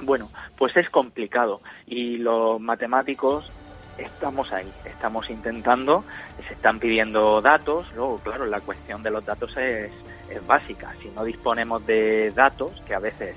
[0.00, 1.60] bueno, pues es complicado.
[1.86, 3.52] Y los matemáticos
[3.98, 6.02] estamos ahí, estamos intentando,
[6.48, 9.92] se están pidiendo datos, luego claro, la cuestión de los datos es,
[10.30, 13.36] es básica, si no disponemos de datos, que a veces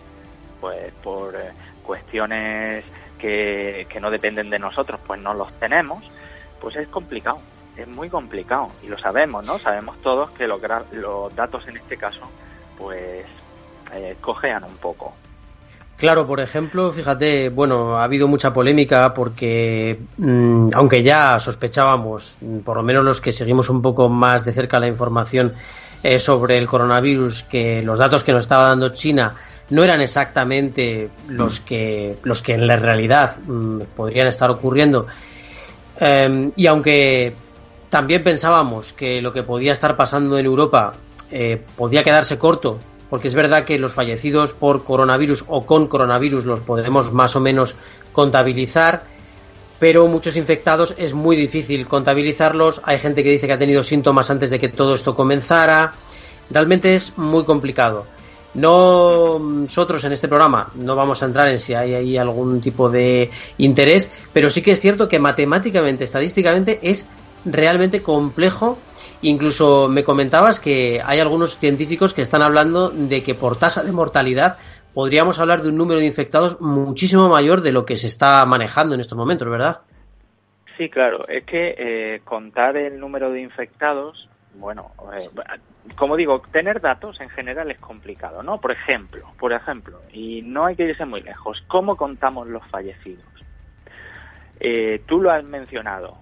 [0.62, 1.52] pues por eh,
[1.84, 2.86] cuestiones
[3.26, 6.04] que, no dependen de nosotros, pues no los tenemos,
[6.60, 7.40] pues es complicado,
[7.76, 9.58] es muy complicado y lo sabemos, ¿no?
[9.60, 10.62] Sabemos todos que los,
[10.92, 12.30] los datos en este caso,
[12.78, 13.26] pues
[13.94, 15.14] eh, cojean un poco.
[15.98, 22.60] Claro, por ejemplo, fíjate, bueno, ha habido mucha polémica porque, mm, aunque ya sospechábamos, mm,
[22.60, 25.54] por lo menos los que seguimos un poco más de cerca la información
[26.04, 29.36] eh, sobre el coronavirus, que los datos que nos estaba dando China
[29.70, 35.08] no eran exactamente los que, los que en la realidad mm, podrían estar ocurriendo.
[36.00, 37.34] Em, y aunque
[37.90, 40.94] también pensábamos que lo que podía estar pasando en Europa
[41.32, 46.46] eh, podía quedarse corto porque es verdad que los fallecidos por coronavirus o con coronavirus
[46.46, 47.76] los podemos más o menos
[48.12, 49.04] contabilizar,
[49.80, 52.82] pero muchos infectados es muy difícil contabilizarlos.
[52.84, 55.94] Hay gente que dice que ha tenido síntomas antes de que todo esto comenzara.
[56.50, 58.06] Realmente es muy complicado.
[58.56, 62.90] No, nosotros en este programa no vamos a entrar en si hay ahí algún tipo
[62.90, 67.08] de interés, pero sí que es cierto que matemáticamente, estadísticamente, es
[67.46, 68.78] realmente complejo
[69.22, 73.92] Incluso me comentabas que hay algunos científicos que están hablando de que por tasa de
[73.92, 74.58] mortalidad
[74.94, 78.94] podríamos hablar de un número de infectados muchísimo mayor de lo que se está manejando
[78.94, 79.80] en estos momentos, ¿verdad?
[80.78, 81.28] Sí, claro.
[81.28, 85.28] Es que eh, contar el número de infectados, bueno, eh,
[85.98, 88.60] como digo, tener datos en general es complicado, ¿no?
[88.60, 93.26] Por ejemplo, por ejemplo, y no hay que irse muy lejos, ¿cómo contamos los fallecidos?
[94.60, 96.18] Eh, tú lo has mencionado,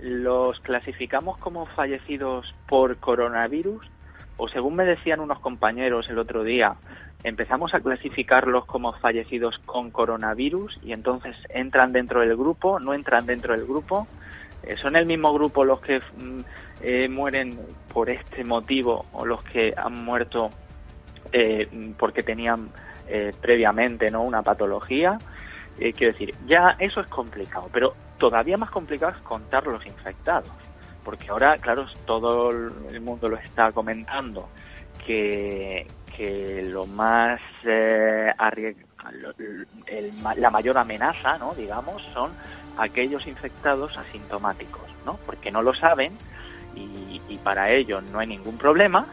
[0.00, 3.88] los clasificamos como fallecidos por coronavirus
[4.36, 6.74] o según me decían unos compañeros el otro día,
[7.22, 13.26] empezamos a clasificarlos como fallecidos con coronavirus y entonces entran dentro del grupo, no entran
[13.26, 14.06] dentro del grupo.
[14.62, 16.40] Eh, ¿Son el mismo grupo los que mm,
[16.84, 17.58] eh, mueren
[17.92, 20.50] por este motivo o los que han muerto
[21.32, 21.68] eh,
[21.98, 22.70] porque tenían
[23.40, 25.18] previamente no una patología?
[25.76, 30.50] quiero decir, ya eso es complicado, pero todavía más complicado es contar los infectados,
[31.04, 34.48] porque ahora, claro, todo el mundo lo está comentando,
[35.04, 38.32] que, que lo más eh,
[40.36, 41.54] la mayor amenaza, ¿no?
[41.54, 42.32] digamos, son
[42.78, 45.18] aquellos infectados asintomáticos, ¿no?
[45.26, 46.16] Porque no lo saben
[46.76, 49.06] y, y para ellos no hay ningún problema,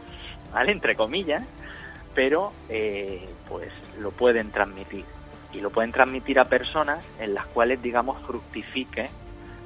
[0.52, 0.72] ¿vale?
[0.72, 1.42] Entre comillas,
[2.14, 3.70] pero eh, pues
[4.00, 5.04] lo pueden transmitir
[5.52, 9.10] y lo pueden transmitir a personas en las cuales, digamos, fructifique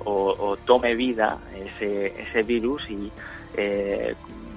[0.09, 3.11] o, tome vida ese, ese virus y
[3.57, 4.15] eh,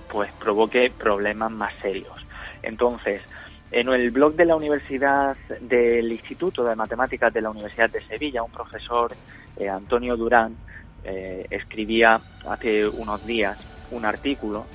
[0.07, 2.13] pues provoque problemas más serios.
[2.61, 3.23] Entonces,
[3.71, 8.43] en el blog de la Universidad del Instituto de Matemáticas de la Universidad de Sevilla,
[8.43, 9.11] un profesor,
[9.57, 10.55] eh, Antonio Durán,
[11.03, 13.57] eh, escribía hace unos días
[13.91, 14.65] un artículo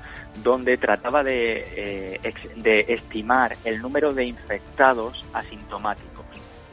[0.43, 2.21] donde trataba de,
[2.57, 6.15] de estimar el número de infectados asintomáticos.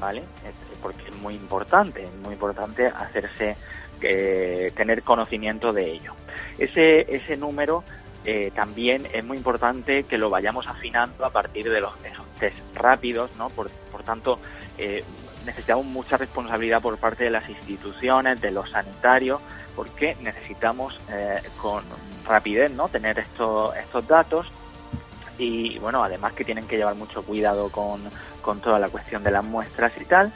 [0.02, 0.24] ¿vale?
[0.82, 3.56] Porque es muy importante, es muy importante hacerse,
[4.02, 6.14] eh, tener conocimiento de ello.
[6.58, 7.84] Ese, ese número
[8.26, 11.94] eh, también es muy importante que lo vayamos afinando a partir de los
[12.40, 13.50] test rápidos, ¿no?
[13.50, 14.40] Por, por tanto,
[14.80, 15.04] eh,
[15.46, 19.42] necesitamos mucha responsabilidad por parte de las instituciones, de los sanitarios,
[19.76, 21.00] porque necesitamos
[21.62, 21.84] con
[22.26, 22.90] rapidez, ¿no?
[22.90, 24.52] Tener estos, estos datos
[25.42, 28.02] y bueno, además que tienen que llevar mucho cuidado con,
[28.62, 30.32] toda la cuestión de las muestras y tal.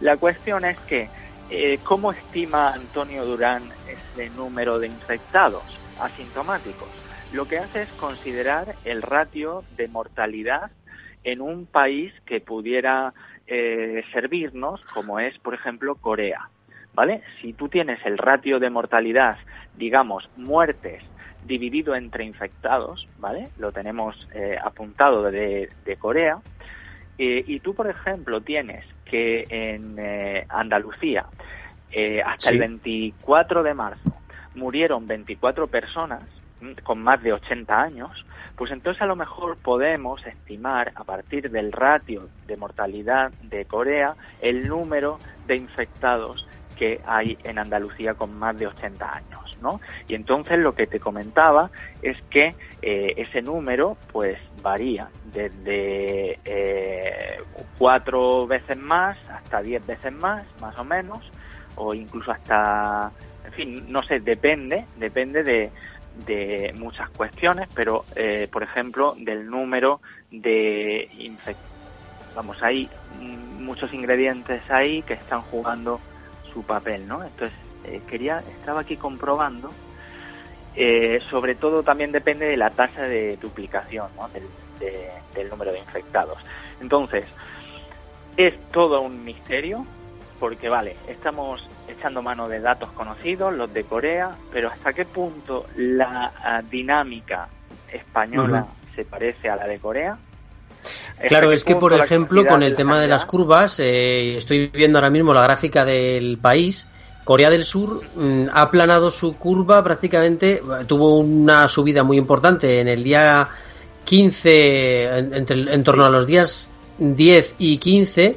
[0.00, 1.08] La cuestión es que,
[1.50, 5.62] eh, ¿cómo estima Antonio Durán ese número de infectados
[6.00, 6.88] asintomáticos?
[7.32, 10.70] Lo que hace es considerar el ratio de mortalidad
[11.24, 13.14] en un país que pudiera
[13.46, 16.48] eh, servirnos, como es, por ejemplo, Corea.
[16.94, 17.22] ¿Vale?
[17.40, 19.38] Si tú tienes el ratio de mortalidad,
[19.76, 21.02] digamos, muertes
[21.46, 23.48] dividido entre infectados, ¿vale?
[23.58, 26.38] Lo tenemos eh, apuntado de, Corea.
[27.18, 31.26] Eh, y tú, por ejemplo, tienes que en eh, Andalucía,
[32.24, 34.16] hasta el 24 de marzo,
[34.54, 36.24] murieron 24 personas
[36.60, 38.24] mm, con más de 80 años,
[38.56, 44.14] pues entonces a lo mejor podemos estimar a partir del ratio de mortalidad de Corea
[44.40, 49.80] el número de infectados que hay en Andalucía con más de 80 años, ¿no?
[50.08, 51.70] Y entonces lo que te comentaba
[52.02, 57.38] es que eh, ese número pues varía desde eh,
[57.78, 61.30] cuatro veces más hasta diez veces más, más o menos,
[61.76, 63.12] o incluso hasta,
[63.46, 65.70] en fin, no sé, depende, depende de,
[66.26, 71.70] de muchas cuestiones, pero eh, por ejemplo del número de infectados.
[72.34, 72.88] Vamos, hay
[73.58, 76.00] muchos ingredientes ahí que están jugando
[76.52, 77.22] su papel, ¿no?
[77.22, 79.70] Entonces, eh, quería, estaba aquí comprobando,
[80.74, 84.28] eh, sobre todo también depende de la tasa de duplicación, ¿no?
[84.28, 84.44] Del,
[85.34, 86.38] del número de infectados.
[86.80, 87.24] Entonces,
[88.36, 89.86] es todo un misterio,
[90.42, 95.66] porque vale, estamos echando mano de datos conocidos, los de Corea, pero hasta qué punto
[95.76, 97.46] la ah, dinámica
[97.92, 100.18] española se parece a la de Corea.
[101.28, 105.10] Claro, es que por ejemplo con el tema de las curvas, eh, estoy viendo ahora
[105.10, 106.88] mismo la gráfica del país,
[107.22, 112.88] Corea del Sur mm, ha aplanado su curva prácticamente, tuvo una subida muy importante en
[112.88, 113.46] el día
[114.06, 118.36] 15, en, torno a los días 10 y 15,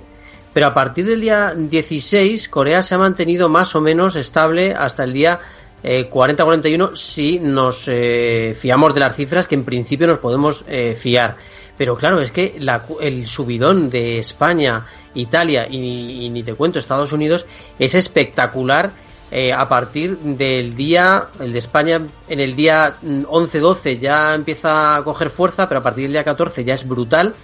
[0.55, 5.03] pero a partir del día 16 Corea se ha mantenido más o menos estable hasta
[5.03, 5.37] el día
[5.83, 10.95] 40-41 eh, si nos eh, fiamos de las cifras que en principio nos podemos eh,
[10.95, 11.35] fiar.
[11.77, 12.57] Pero claro, es que
[13.01, 17.45] el subidón de España, Italia y, ni te cuento Estados Unidos
[17.77, 18.91] es espectacular
[19.53, 25.29] a partir del día, el de España en el día 11-12 ya empieza a coger
[25.29, 27.35] fuerza, pero a partir del día 14 ya es brutal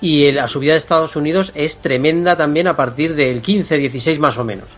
[0.00, 4.44] y la subida de Estados Unidos es tremenda también a partir del 15-16 más o
[4.44, 4.76] menos.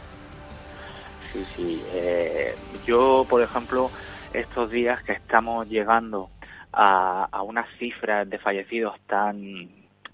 [1.32, 1.82] Sí, sí.
[1.94, 2.54] Eh,
[2.84, 3.90] yo, por ejemplo,
[4.32, 6.30] estos días que estamos llegando
[6.72, 9.68] a, a unas cifras de fallecidos tan,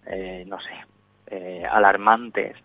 [0.06, 0.74] eh, no sé,
[1.28, 2.56] eh, alarmantes,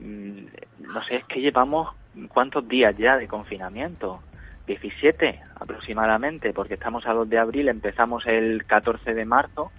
[0.00, 0.44] mm,
[0.80, 1.94] no sé, es que llevamos
[2.28, 4.20] cuántos días ya de confinamiento.
[4.64, 9.72] 17 aproximadamente, porque estamos a 2 de abril, empezamos el 14 de marzo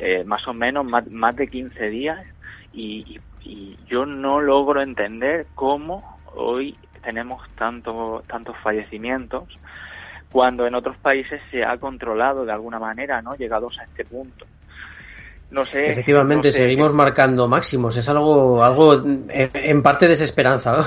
[0.00, 2.20] eh, más o menos más, de 15 días
[2.72, 3.20] y,
[3.88, 9.44] yo no logro entender cómo hoy tenemos tanto, tantos fallecimientos
[10.30, 13.34] cuando en otros países se ha controlado de alguna manera, ¿no?
[13.34, 14.46] Llegados a este punto.
[15.50, 15.86] No sé.
[15.86, 17.96] Efectivamente, seguimos marcando máximos.
[17.96, 20.84] Es algo, algo en parte desesperanzador.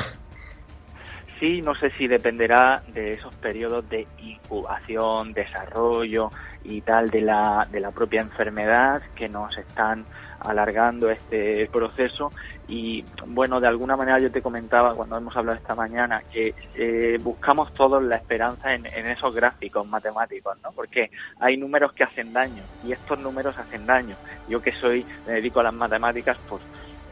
[1.44, 6.30] Sí, no sé si dependerá de esos periodos de incubación, desarrollo,
[6.64, 10.06] y tal de la, de la propia enfermedad que nos están
[10.44, 12.32] alargando este proceso.
[12.68, 17.18] Y bueno de alguna manera yo te comentaba cuando hemos hablado esta mañana que eh,
[17.22, 22.64] buscamos todos la esperanza en, esos gráficos matemáticos no porque hay números que hacen daño
[22.86, 24.16] y estos números hacen daño.
[24.48, 26.62] Yo que soy me dedico a las matemáticas pues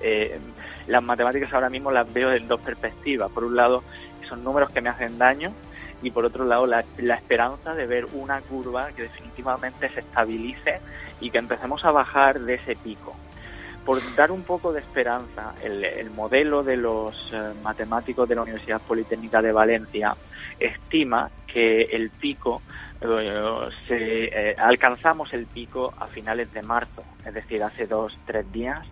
[0.01, 0.39] eh,
[0.87, 3.29] las matemáticas ahora mismo las veo en dos perspectivas.
[3.31, 3.83] Por un lado
[4.27, 5.53] son números que me hacen daño
[6.01, 6.83] y por otro lado la,
[7.15, 10.79] esperanza de ver una curva que definitivamente se estabilice
[11.19, 13.15] y que empecemos a bajar de ese pico.
[13.85, 18.81] Por dar un poco de esperanza, el, modelo de los eh, matemáticos de la Universidad
[18.81, 20.15] Politécnica de Valencia
[20.59, 22.61] estima que el pico
[23.01, 28.51] eh, se, eh, alcanzamos el pico a finales de marzo, es decir, hace dos, tres
[28.51, 28.85] días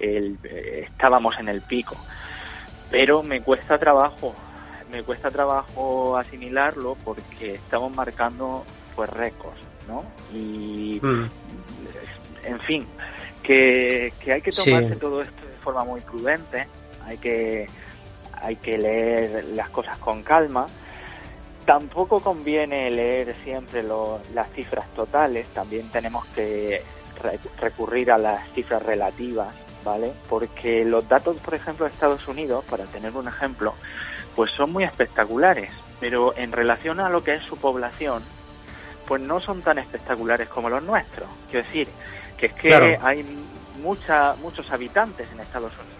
[0.00, 1.96] estábamos en el pico.
[2.90, 4.34] Pero me cuesta trabajo
[4.92, 10.04] me cuesta trabajo asimilarlo porque estamos marcando pues récords, ¿no?
[10.32, 11.24] Y mm.
[12.44, 12.86] en fin,
[13.42, 16.68] que, que hay que tomarse todo esto de forma muy prudente,
[17.06, 17.66] hay que
[18.42, 20.66] hay que leer las cosas con calma.
[21.64, 23.84] Tampoco conviene leer siempre
[24.34, 26.82] las cifras totales, también tenemos que
[27.60, 30.12] recurrir a las cifras relativas, ¿vale?
[30.28, 33.74] Porque los datos, por ejemplo, de Estados Unidos, para tener un ejemplo,
[34.34, 38.22] pues son muy espectaculares, pero en relación a lo que es su población,
[39.06, 41.28] pues no son tan espectaculares como los nuestros.
[41.50, 41.88] Quiero decir,
[42.36, 43.24] que es que hay
[43.82, 45.92] mucha, muchos habitantes en Estados Unidos.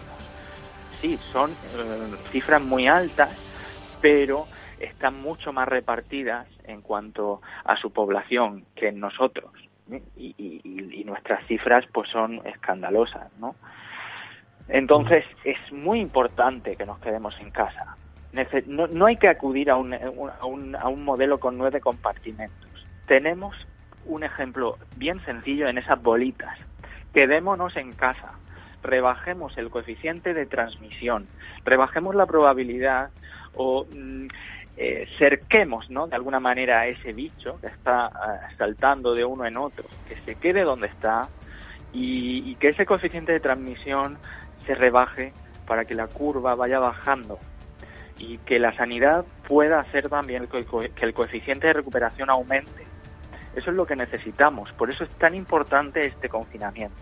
[0.99, 3.29] Sí, son eh, cifras muy altas,
[4.01, 4.47] pero
[4.79, 9.51] están mucho más repartidas en cuanto a su población que en nosotros.
[10.17, 13.55] Y, y, nuestras cifras pues son escandalosas, ¿no?
[14.69, 17.97] Entonces es muy importante que nos quedemos en casa
[18.67, 22.71] no, hay que acudir a un, a, un, a un modelo con nueve compartimentos.
[23.07, 23.55] Tenemos
[24.05, 26.57] un ejemplo bien sencillo en esas bolitas.
[27.13, 28.33] Quedémonos en casa,
[28.81, 31.27] rebajemos el coeficiente de transmisión,
[31.63, 33.11] rebajemos la probabilidad
[33.53, 34.27] o mm,
[34.77, 36.07] eh, cerquemos, ¿no?
[36.07, 40.15] De alguna manera a ese bicho que está ah, saltando de uno en otro, que
[40.25, 41.29] se quede donde está
[41.93, 44.17] y, y que ese coeficiente de transmisión
[44.65, 45.33] se rebaje
[45.67, 47.37] para que la curva vaya bajando
[48.17, 50.65] y que la sanidad pueda hacer también que
[51.05, 52.85] el coeficiente de recuperación aumente.
[53.55, 56.97] Eso es lo que necesitamos, por eso es tan importante este confinamiento.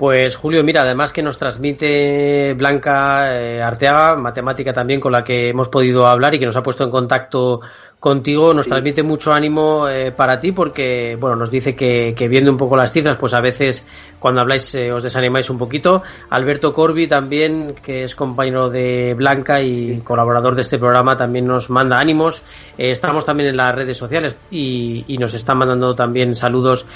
[0.00, 5.50] Pues Julio, mira, además que nos transmite Blanca eh, Arteaga, matemática también con la que
[5.50, 7.60] hemos podido hablar y que nos ha puesto en contacto
[8.00, 12.56] contigo nos transmite mucho ánimo eh, para ti porque, bueno, nos dice que, viendo un
[12.56, 13.86] poco las cifras, pues a veces
[14.18, 16.02] cuando habláis eh, os desanimáis un poquito.
[16.30, 21.68] Alberto Corbi también, que es compañero de Blanca y colaborador de este programa, también nos
[21.68, 22.42] manda ánimos.
[22.78, 26.86] Eh, estamos también en las redes sociales y, y nos están mandando también saludos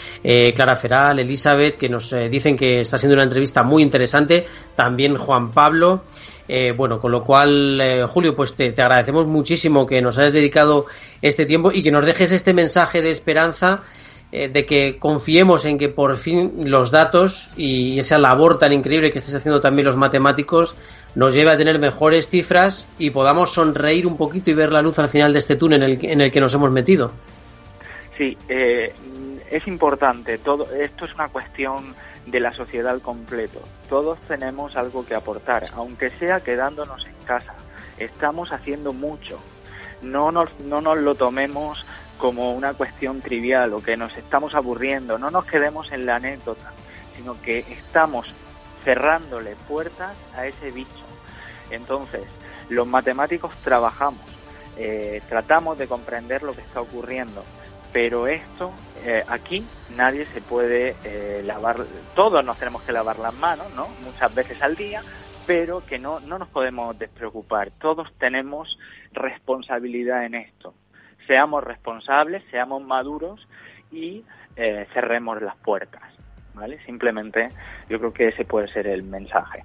[0.55, 4.47] Clara Feral, Elizabeth, que nos dicen que está siendo una entrevista muy interesante.
[4.75, 6.03] También Juan Pablo.
[6.49, 10.87] Eh, bueno, con lo cual, eh, Julio, pues te, agradecemos muchísimo que nos hayas dedicado
[11.23, 13.81] este tiempo y que nos dejes este mensaje de esperanza
[14.31, 19.11] eh, de que confiemos en que por fin los datos y esa labor tan increíble
[19.11, 20.77] que estés haciendo también los matemáticos
[21.15, 24.99] nos lleve a tener mejores cifras y podamos sonreír un poquito y ver la luz
[24.99, 27.13] al final de este túnel en el, en el que nos hemos metido.
[28.19, 30.39] Sí, es importante.
[30.39, 31.95] Todo esto es una cuestión
[32.27, 33.61] de la sociedad al completo.
[33.89, 37.55] Todos tenemos algo que aportar, aunque sea quedándonos en casa.
[37.99, 39.39] Estamos haciendo mucho.
[40.03, 41.85] No nos, no nos lo tomemos
[42.19, 45.19] como una cuestión trivial o que nos estamos aburriendo.
[45.19, 46.73] No nos quedemos en la anécdota,
[47.17, 48.33] sino que estamos
[48.85, 50.91] cerrándole puertas a ese bicho.
[51.71, 52.25] Entonces,
[52.69, 54.23] los matemáticos trabajamos,
[54.77, 57.45] eh, tratamos de comprender lo que está ocurriendo
[57.95, 58.73] pero esto
[59.07, 59.65] eh, aquí
[59.97, 61.77] nadie se puede eh, lavar,
[62.17, 63.87] todos nos tenemos que lavar las manos, ¿no?
[64.03, 65.01] Muchas veces al día,
[65.47, 67.71] pero que no, no nos podemos despreocupar.
[67.71, 68.81] Todos tenemos
[69.13, 70.75] responsabilidad en esto.
[71.29, 73.47] Seamos responsables, seamos maduros
[73.93, 74.25] y
[74.57, 76.03] eh, cerremos las puertas,
[76.53, 76.85] ¿vale?
[76.87, 77.49] Simplemente
[77.89, 79.63] yo creo que ese puede ser el mensaje.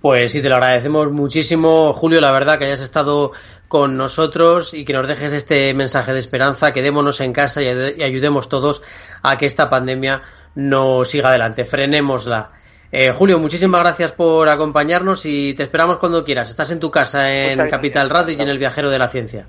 [0.00, 3.32] Pues sí, te lo agradecemos muchísimo, Julio, la verdad que hayas estado
[3.68, 7.68] con nosotros y que nos dejes este mensaje de esperanza, quedémonos en casa y,
[8.02, 8.82] ayudemos todos
[9.22, 10.22] a que esta pandemia
[10.54, 12.50] no siga adelante, frenémosla.
[12.92, 16.48] Eh, Julio, muchísimas gracias por acompañarnos y te esperamos cuando quieras.
[16.50, 19.46] Estás en tu casa en Capital Radio y en el Viajero de la Ciencia.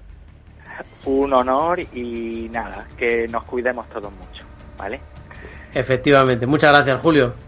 [1.05, 4.43] Un honor y nada, que nos cuidemos todos mucho,
[4.77, 4.99] ¿vale?
[5.73, 6.47] Efectivamente.
[6.47, 7.46] Muchas gracias, Julio.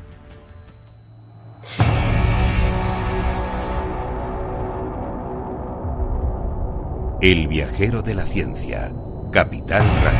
[7.21, 8.93] El viajero de la ciencia,
[9.29, 10.19] Capital Radio.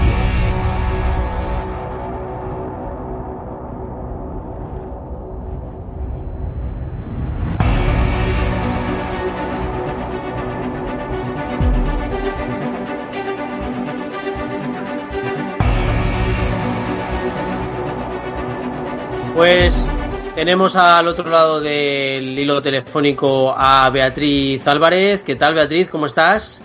[19.34, 19.88] Pues
[20.36, 25.24] tenemos al otro lado del hilo telefónico a Beatriz Álvarez.
[25.24, 25.88] ¿Qué tal, Beatriz?
[25.88, 26.62] ¿Cómo estás?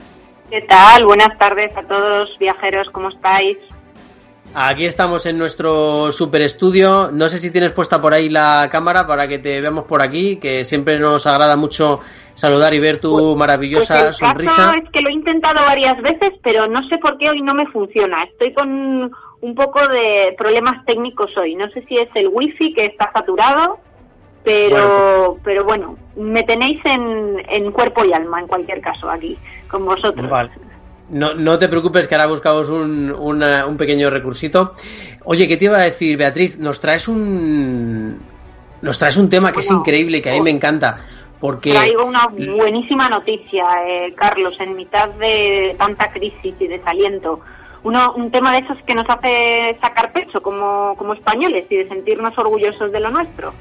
[0.54, 1.04] ¿Qué tal?
[1.04, 3.58] Buenas tardes a todos viajeros, ¿cómo estáis?
[4.54, 7.10] Aquí estamos en nuestro super estudio.
[7.10, 10.36] No sé si tienes puesta por ahí la cámara para que te veamos por aquí,
[10.36, 11.98] que siempre nos agrada mucho
[12.34, 14.66] saludar y ver tu pues, maravillosa pues el sonrisa.
[14.66, 17.52] Caso es que lo he intentado varias veces, pero no sé por qué hoy no
[17.52, 18.22] me funciona.
[18.22, 21.56] Estoy con un poco de problemas técnicos hoy.
[21.56, 23.80] No sé si es el wifi que está saturado
[24.44, 29.36] pero pues- pero bueno, me tenéis en, en cuerpo y alma en cualquier caso aquí,
[29.68, 30.30] con vosotros.
[31.10, 34.72] No, no te preocupes que ahora buscamos un, un pequeño recursito.
[35.24, 36.58] Oye, ¿qué te iba a decir, Beatriz?
[36.58, 38.18] Nos traes un
[38.80, 40.98] nos traes un tema que es increíble que a mí me encanta.
[41.40, 41.72] Porque...
[41.72, 47.40] Traigo una buenísima noticia, eh, Carlos, en mitad de tanta crisis y desaliento.
[47.82, 51.88] Uno, un tema de esos que nos hace sacar pecho como, como españoles y de
[51.88, 53.52] sentirnos orgullosos de lo nuestro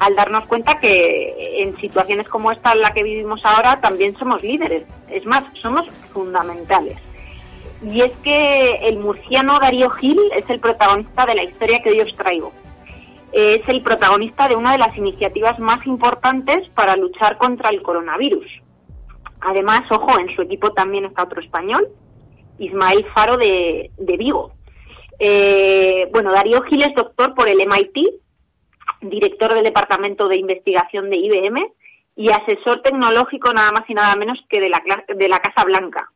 [0.00, 4.42] al darnos cuenta que en situaciones como esta en la que vivimos ahora también somos
[4.42, 6.98] líderes, es más, somos fundamentales.
[7.82, 12.00] Y es que el murciano Darío Gil es el protagonista de la historia que hoy
[12.00, 12.52] os traigo.
[13.32, 18.46] Es el protagonista de una de las iniciativas más importantes para luchar contra el coronavirus.
[19.40, 21.88] Además, ojo, en su equipo también está otro español,
[22.58, 24.52] Ismael Faro de, Vigo.
[25.20, 28.08] Eh, bueno, Darío Gil es doctor por el MIT
[29.00, 31.72] director del Departamento de Investigación de IBM
[32.16, 36.10] y asesor tecnológico nada más y nada menos que de la, de la Casa Blanca.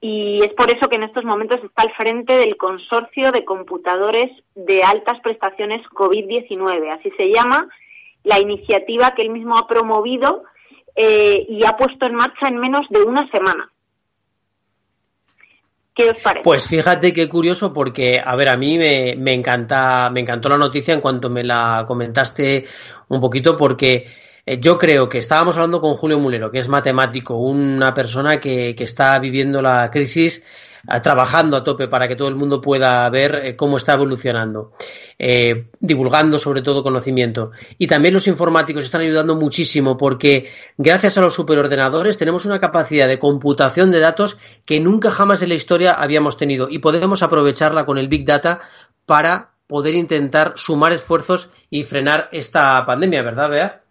[0.00, 4.30] Y es por eso que en estos momentos está al frente del consorcio de computadores
[4.54, 7.68] de altas prestaciones COVID-19, así se llama,
[8.24, 10.42] la iniciativa que él mismo ha promovido
[10.96, 13.70] eh, y ha puesto en marcha en menos de una semana.
[15.94, 16.42] ¿Qué os parece?
[16.42, 20.56] Pues fíjate qué curioso porque, a ver, a mí me, me, encanta, me encantó la
[20.56, 22.64] noticia en cuanto me la comentaste
[23.08, 24.06] un poquito porque
[24.46, 29.18] yo creo que estábamos hablando con Julio Mulero, que es matemático, una persona que, está
[29.18, 30.44] viviendo la crisis
[31.00, 34.72] trabajando a tope para que todo el mundo pueda ver eh, cómo está evolucionando,
[35.16, 37.52] eh, divulgando sobre todo conocimiento.
[37.78, 43.06] Y también los informáticos están ayudando muchísimo porque gracias a los superordenadores tenemos una capacidad
[43.06, 47.86] de computación de datos que nunca jamás en la historia habíamos tenido y podemos aprovecharla
[47.86, 48.58] con el Big Data
[49.06, 53.82] para poder intentar sumar esfuerzos y frenar esta pandemia, ¿verdad, Bea?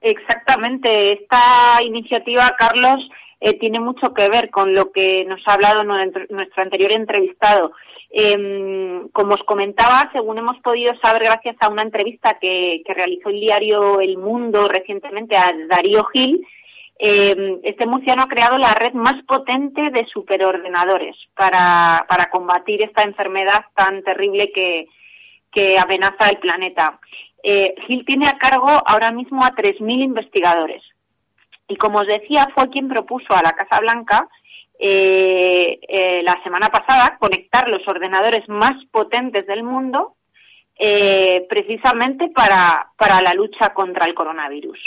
[0.00, 1.12] Exactamente.
[1.12, 3.08] Esta iniciativa, Carlos,
[3.40, 7.72] eh, tiene mucho que ver con lo que nos ha hablado nuestro anterior entrevistado
[8.12, 13.38] Em, como os comentaba, según hemos podido saber gracias a una entrevista que, realizó el
[13.38, 16.44] diario El Mundo recientemente a Darío Gil,
[16.98, 23.64] em, este murciano ha creado la red más potente de superordenadores para, combatir esta enfermedad
[23.76, 24.88] tan terrible que,
[25.78, 26.98] amenaza el planeta.
[27.42, 30.82] Eh, Gil tiene a cargo ahora mismo a 3.000 investigadores.
[31.68, 34.28] Y como os decía, fue quien propuso a la Casa Blanca
[34.82, 40.14] eh, eh, la semana pasada conectar los ordenadores más potentes del mundo
[40.78, 44.78] eh, precisamente para, para la lucha contra el coronavirus.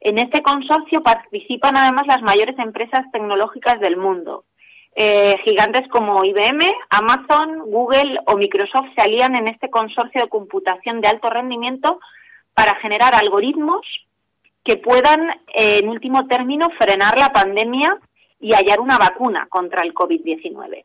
[0.00, 4.44] En este consorcio participan además las mayores empresas tecnológicas del mundo.
[4.94, 11.08] Gigantes como IBM, Amazon, Google o Microsoft se alían en este consorcio de computación de
[11.08, 11.98] alto rendimiento
[12.54, 13.86] para generar algoritmos
[14.64, 17.98] que puedan, en último término, frenar la pandemia
[18.38, 20.84] y hallar una vacuna contra el COVID-19.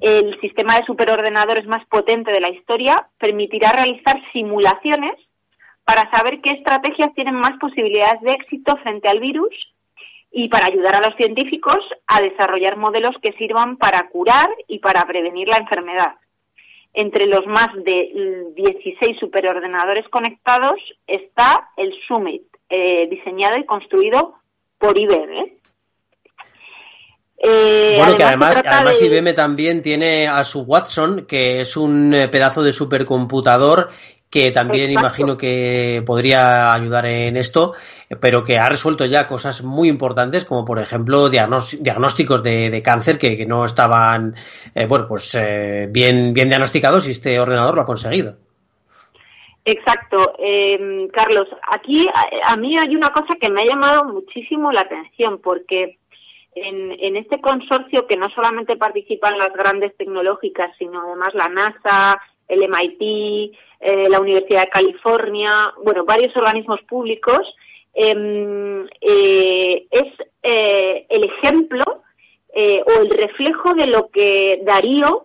[0.00, 5.14] El sistema de superordenadores más potente de la historia permitirá realizar simulaciones
[5.84, 9.54] para saber qué estrategias tienen más posibilidades de éxito frente al virus
[10.30, 15.06] y para ayudar a los científicos a desarrollar modelos que sirvan para curar y para
[15.06, 16.14] prevenir la enfermedad.
[16.94, 24.34] Entre los más de 16 superordenadores conectados está el Summit, eh, diseñado y construido
[24.78, 25.58] por IBM.
[27.40, 32.28] Eh, bueno, que además, además IBM también tiene a su Watson, que es un eh,
[32.28, 33.90] pedazo de supercomputador
[34.30, 37.74] que también imagino que podría ayudar en esto,
[38.20, 43.46] pero que ha resuelto ya cosas muy importantes, como por ejemplo diagnósticos de, cáncer que,
[43.46, 44.34] no estaban,
[44.74, 45.36] eh, bueno, pues
[45.90, 48.36] bien, bien diagnosticados y este ordenador lo ha conseguido.
[49.68, 51.46] Exacto, em, Carlos.
[51.70, 52.08] Aquí
[52.42, 55.98] a, mí hay una cosa que me ha llamado muchísimo la atención, porque
[56.54, 62.18] en, este consorcio que no solamente participan las grandes tecnológicas, sino además la NASA,
[62.48, 67.54] el MIT, eh, la Universidad de California, bueno, varios organismos públicos,
[67.94, 71.84] em, eh, es eh, el ejemplo
[72.86, 75.22] o el reflejo de lo que Darío,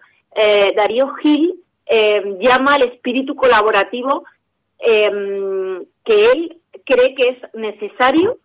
[0.75, 1.55] Darío Gil
[1.87, 4.23] em, llama el espíritu colaborativo
[4.77, 8.37] em, que él cree que es necesario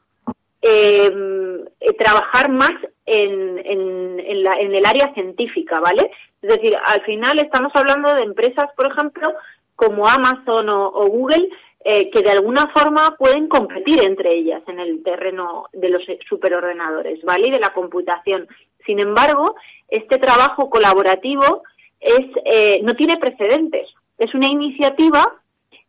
[1.98, 2.72] trabajar más
[3.08, 6.10] en, en, el área científica, ¿vale?
[6.42, 9.32] Es decir, al final estamos hablando de empresas, por ejemplo,
[9.76, 11.48] como Amazon o, Google,
[11.84, 17.22] eh, que de alguna forma pueden competir entre ellas en el terreno de los superordenadores,
[17.24, 17.48] ¿vale?
[17.48, 18.46] Y de la computación.
[18.84, 19.54] Sin embargo,
[19.88, 21.62] este trabajo colaborativo
[22.00, 23.88] es, eh, no tiene precedentes.
[24.18, 25.32] Es una iniciativa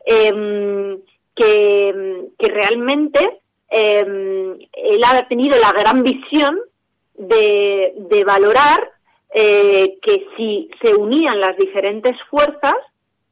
[0.05, 0.99] em,
[1.35, 3.39] que, que realmente
[3.69, 6.59] eh, él ha tenido la gran visión
[7.19, 8.89] de, valorar
[9.33, 12.75] eh, que si se unían las diferentes fuerzas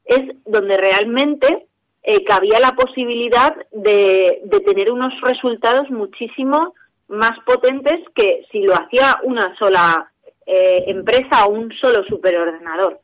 [0.06, 1.66] es donde realmente
[2.04, 6.74] eh, cabía la posibilidad de, tener unos resultados muchísimo
[7.08, 10.12] más potentes que si lo hacía una sola
[10.46, 13.00] eh, empresa o un solo superordenador.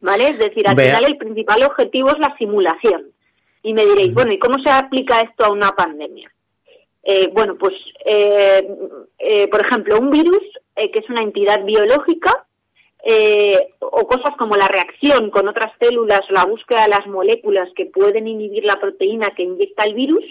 [0.00, 0.30] ¿Vale?
[0.30, 3.08] Es decir, al final el principal objetivo es la simulación.
[3.62, 6.30] Y me diréis, bueno, ¿y cómo se aplica esto a una pandemia?
[7.02, 7.74] Eh, bueno, pues,
[8.04, 8.68] eh,
[9.18, 10.42] eh, por ejemplo, un virus,
[10.74, 12.46] que es una entidad biológica,
[13.80, 18.26] o cosas como la reacción con otras células la búsqueda de las moléculas que pueden
[18.26, 20.24] inhibir la proteína que inyecta el virus,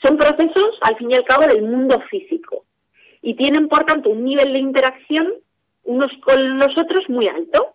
[0.00, 2.64] son procesos, al fin y al cabo, del mundo físico.
[3.20, 5.32] Y tienen, por tanto, un nivel de interacción
[5.84, 7.74] unos con los otros muy alto.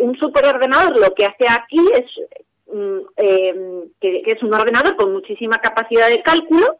[0.00, 2.06] un superordenador lo que hace aquí es
[2.66, 2.98] mm,
[4.00, 6.78] que, es un ordenador con muchísima capacidad de cálculo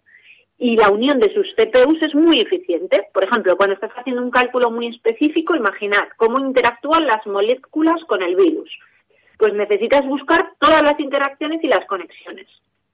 [0.59, 3.09] y la unión de sus CPUs es muy eficiente.
[3.13, 8.23] Por ejemplo, cuando estás haciendo un cálculo muy específico, imaginad cómo interactúan las moléculas con
[8.23, 8.71] el virus.
[9.39, 12.47] Pues necesitas buscar todas las interacciones y las conexiones.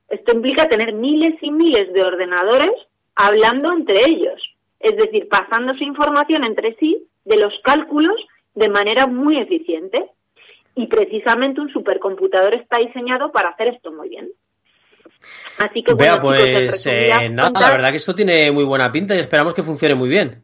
[0.08, 2.72] Esto implica tener miles y miles de ordenadores
[3.14, 4.42] hablando entre ellos,
[4.80, 8.16] es decir, pasándose información entre sí de los cálculos
[8.54, 10.06] de manera muy eficiente.
[10.74, 14.30] Y precisamente un supercomputador está diseñado para hacer esto muy bien.
[15.58, 19.18] Así que Vea, pues eh, nada, la verdad que esto tiene muy buena pinta y
[19.18, 20.42] esperamos que funcione muy bien.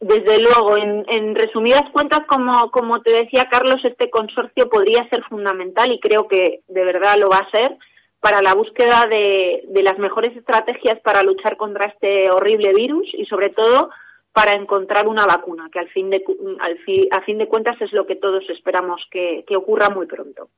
[0.00, 5.92] Desde luego, en, resumidas cuentas, como, como te decía Carlos, este consorcio podría ser fundamental
[5.92, 7.76] y creo que de verdad lo va a ser
[8.18, 13.50] para la búsqueda de, las mejores estrategias para luchar contra este horrible virus y sobre
[13.50, 13.90] todo
[14.32, 16.24] para encontrar una vacuna, que al fin de,
[16.60, 16.78] al
[17.10, 20.48] a fin de cuentas es lo que todos esperamos que ocurra muy pronto.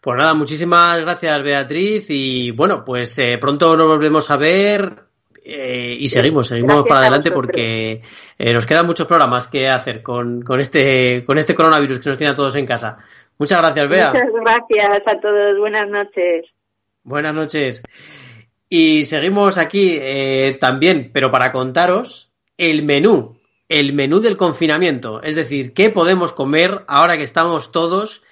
[0.00, 5.04] Pues nada, muchísimas gracias Beatriz y bueno, pues eh, pronto nos volvemos a ver
[5.46, 8.00] Eh, y seguimos, seguimos para adelante porque
[8.38, 12.16] eh, nos quedan muchos programas que hacer con, con, este, con este coronavirus que nos
[12.16, 12.96] tiene a todos en casa.
[13.38, 14.12] Muchas gracias, Bea.
[14.12, 15.58] Muchas gracias a todos.
[15.58, 16.46] Buenas noches.
[17.02, 17.82] Buenas noches.
[18.70, 20.00] Y seguimos aquí
[20.58, 23.36] también, pero para contaros el menú,
[23.68, 25.22] el menú del confinamiento.
[25.22, 28.22] Es decir, qué podemos comer ahora que estamos todos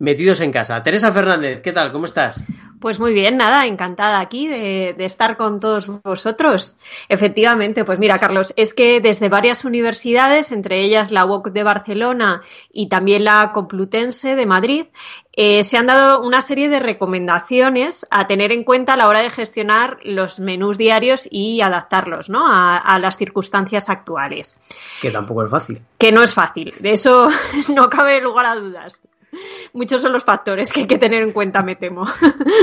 [0.00, 0.82] metidos en casa.
[0.82, 1.92] Teresa Fernández, ¿qué tal?
[1.92, 2.44] ¿Cómo estás?
[2.80, 6.76] Pues muy bien, nada, encantada aquí de, estar con todos vosotros.
[7.10, 12.40] Efectivamente, pues mira, Carlos, es que desde varias universidades, entre ellas la UOC de Barcelona
[12.72, 14.86] y también la Complutense de Madrid,
[15.34, 19.20] eh, se han dado una serie de recomendaciones a tener en cuenta a la hora
[19.20, 22.50] de gestionar los menús diarios y adaptarlos ¿no?
[22.50, 24.58] a, a las circunstancias actuales.
[25.02, 25.82] Que tampoco es fácil.
[25.98, 27.28] Que no es fácil, de eso
[27.74, 28.98] no cabe lugar a dudas.
[29.72, 32.06] Muchos son los factores que hay que tener en cuenta, me temo.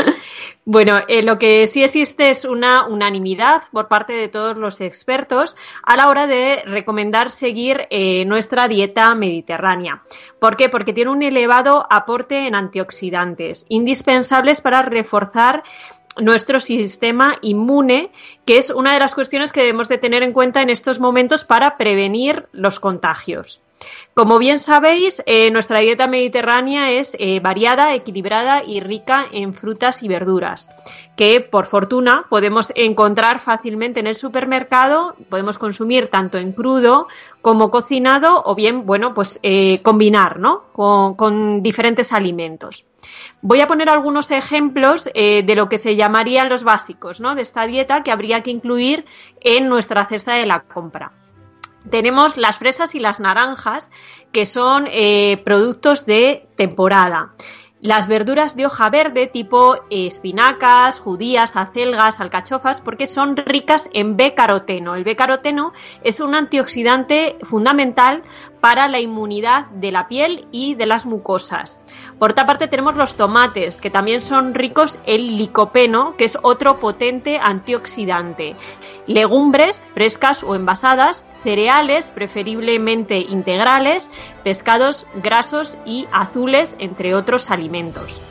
[0.65, 5.55] bueno, eh, lo que sí existe es una unanimidad por parte de todos los expertos
[5.83, 10.03] a la hora de recomendar seguir eh, nuestra dieta mediterránea.
[10.39, 10.69] ¿Por qué?
[10.69, 15.63] Porque tiene un elevado aporte en antioxidantes, indispensables para reforzar
[16.19, 18.11] nuestro sistema inmune,
[18.45, 21.45] que es una de las cuestiones que debemos de tener en cuenta en estos momentos
[21.45, 23.61] para prevenir los contagios.
[24.13, 30.01] Como bien sabéis, eh, nuestra dieta mediterránea es eh, variada, equilibrada y rica en frutas
[30.01, 30.67] y verduras,
[31.17, 37.07] que por fortuna podemos encontrar fácilmente en el supermercado, podemos consumir tanto en crudo
[37.41, 40.63] como cocinado o bien, bueno, pues eh, combinar, ¿no?
[40.71, 42.85] Con, diferentes alimentos.
[43.41, 47.35] Voy a poner algunos ejemplos de lo que se llamarían los básicos, ¿no?
[47.35, 49.05] De esta dieta que habría que incluir
[49.41, 51.11] en nuestra cesta de la compra
[51.89, 53.89] tenemos las fresas y las naranjas,
[54.31, 57.33] que son eh, productos de temporada.
[57.81, 64.17] Las verduras de hoja verde tipo eh, espinacas, judías, acelgas, alcachofas, porque son ricas en
[64.17, 64.95] B-caroteno.
[64.95, 65.73] El B-caroteno
[66.03, 68.23] es un antioxidante fundamental
[68.61, 71.81] para la inmunidad de la piel y de las mucosas.
[72.19, 76.79] Por otra parte tenemos los tomates, que también son ricos en licopeno, que es otro
[76.79, 78.55] potente antioxidante.
[79.05, 84.09] Legumbres frescas o envasadas, cereales, preferiblemente integrales,
[84.43, 88.21] pescados grasos y azules, entre otros alimentos.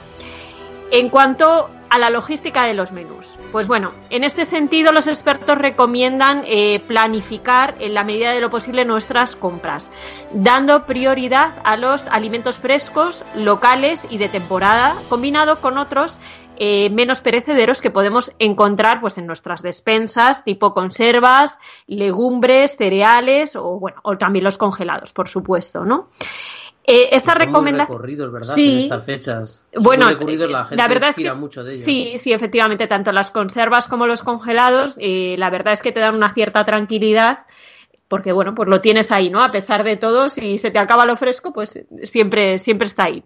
[0.91, 3.39] En cuanto a la logística de los menús.
[3.53, 8.51] Pues bueno, en este sentido los expertos recomiendan eh, planificar en la medida de lo
[8.51, 9.91] posible nuestras compras,
[10.33, 16.19] dando prioridad a los alimentos frescos, locales y de temporada, combinado con otros
[16.59, 23.79] eh, menos perecederos que podemos encontrar pues en nuestras despensas, tipo conservas, legumbres, cereales o
[23.79, 26.09] bueno, o también los congelados, por supuesto, ¿no?
[26.87, 28.01] Eh, esta recomendación.
[28.33, 28.55] ¿verdad?
[28.55, 28.73] Sí.
[28.73, 29.63] En estas fechas.
[29.75, 31.79] Bueno, la, verdad es que mucho de.
[31.79, 36.01] Sí, sí, efectivamente, tanto las conservas como los congelados, eh, la verdad es que te
[36.01, 37.41] dan una cierta tranquilidad
[38.09, 39.43] porque bueno, pues lo tienes ahí, ¿no?
[39.43, 43.25] A pesar de todo, si se te acaba lo fresco, pues siempre, siempre está ahí.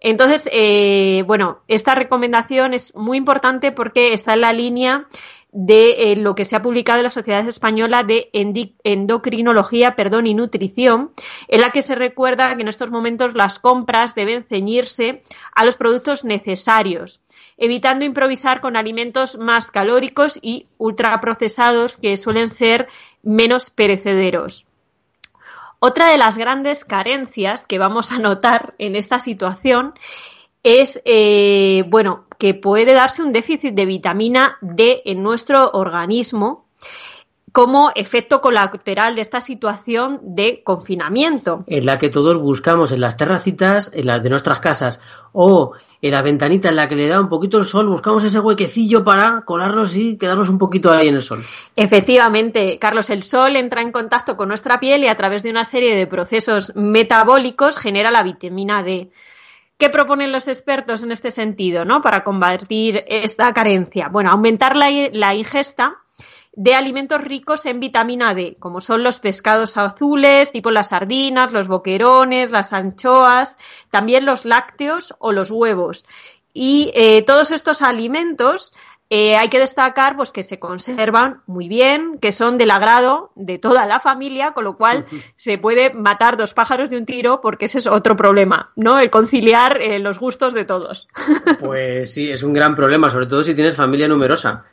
[0.00, 5.06] Entonces, eh, bueno, esta recomendación es muy importante porque está en la línea
[5.50, 10.34] de eh, lo que se ha publicado en la Sociedad Española de Endocrinología perdón, y
[10.34, 11.12] Nutrición,
[11.48, 15.22] en la que se recuerda que en estos momentos las compras deben ceñirse
[15.54, 17.20] a los productos necesarios,
[17.56, 22.88] evitando improvisar con alimentos más calóricos y ultraprocesados que suelen ser
[23.22, 24.66] menos perecederos.
[25.80, 29.94] Otra de las grandes carencias que vamos a notar en esta situación
[30.62, 36.66] es, eh, bueno, que puede darse un déficit de vitamina D en nuestro organismo
[37.52, 41.64] como efecto colateral de esta situación de confinamiento.
[41.66, 45.00] En la que todos buscamos en las terracitas, en las de nuestras casas,
[45.32, 48.38] o en la ventanita en la que le da un poquito el sol, buscamos ese
[48.38, 51.44] huequecillo para colarnos y quedarnos un poquito ahí en el sol.
[51.74, 55.64] Efectivamente, Carlos, el sol entra en contacto con nuestra piel y a través de una
[55.64, 59.10] serie de procesos metabólicos genera la vitamina D.
[59.78, 62.00] ¿Qué proponen los expertos en este sentido, ¿no?
[62.00, 64.08] Para combatir esta carencia.
[64.08, 65.98] Bueno, aumentar la, ingesta
[66.52, 71.68] de alimentos ricos en vitamina D, como son los pescados azules, tipo las sardinas, los
[71.68, 73.56] boquerones, las anchoas,
[73.88, 76.06] también los lácteos o los huevos.
[76.52, 78.74] Y eh, todos estos alimentos
[79.10, 83.58] eh, hay que destacar pues que se conservan muy bien, que son del agrado de
[83.58, 85.06] toda la familia, con lo cual
[85.36, 88.98] se puede matar dos pájaros de un tiro porque ese es otro problema, ¿no?
[88.98, 91.08] El conciliar eh, los gustos de todos.
[91.58, 94.64] Pues sí, es un gran problema, sobre todo si tienes familia numerosa.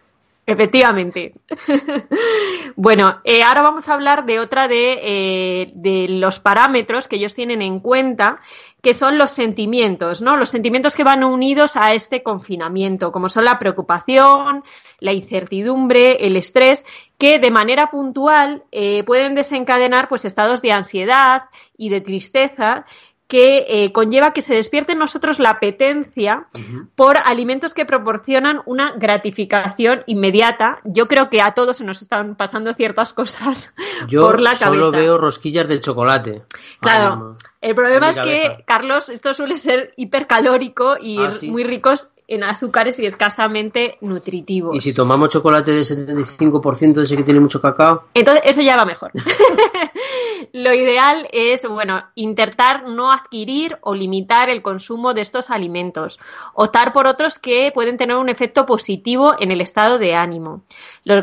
[0.47, 1.33] Efectivamente.
[2.75, 7.33] bueno, eh, ahora vamos a hablar de otra de, eh, de, los parámetros que ellos
[7.33, 8.39] tienen en cuenta,
[8.86, 10.38] que son los sentimientos, ¿no?
[10.38, 14.63] Los sentimientos que van unidos a este confinamiento, como son la preocupación,
[14.99, 16.86] la incertidumbre, el estrés,
[17.17, 22.86] que de manera puntual eh, pueden desencadenar pues estados de ansiedad y de tristeza
[23.28, 26.47] que eh, conlleva que se despierte en nosotros la apetencia
[26.95, 30.80] por alimentos que proporcionan una gratificación inmediata.
[30.84, 33.73] Yo creo que a todos se nos están pasando ciertas cosas
[34.11, 34.65] por la cabeza.
[34.65, 36.43] Yo solo veo rosquillas de chocolate.
[36.80, 37.36] Claro.
[37.61, 42.97] el problema es que, Carlos, esto suele ser hipercalórico y ah, muy ricos en azúcares
[42.99, 44.76] y escasamente nutritivos.
[44.76, 48.05] ¿Y si tomamos chocolate de 75% de ese que tiene mucho cacao?
[48.13, 49.11] Entonces, eso ya va mejor.
[50.53, 56.19] Lo ideal es, bueno, intentar no adquirir o limitar el consumo de estos alimentos.
[56.53, 60.63] Optar por otros que pueden tener un efecto positivo en el estado de ánimo,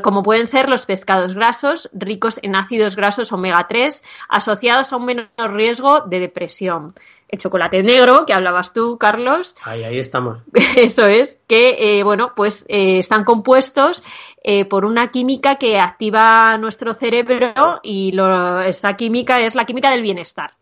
[0.02, 5.04] como pueden ser los pescados grasos, ricos en ácidos grasos omega 3, asociados a un
[5.04, 6.94] menor riesgo de depresión
[7.32, 9.56] el chocolate negro que hablabas tú, Carlos.
[9.64, 10.38] Ahí, ahí estamos.
[10.76, 14.02] Eso es, que, eh, bueno, pues eh, están compuestos
[14.44, 19.90] eh, por una química que activa nuestro cerebro y lo, esa química es la química
[19.90, 20.52] del bienestar.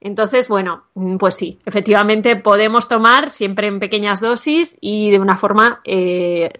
[0.00, 5.36] Entonces, bueno, mm, pues sí, efectivamente podemos tomar siempre en pequeñas dosis y de una
[5.36, 5.80] forma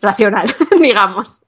[0.00, 1.42] racional, digamos.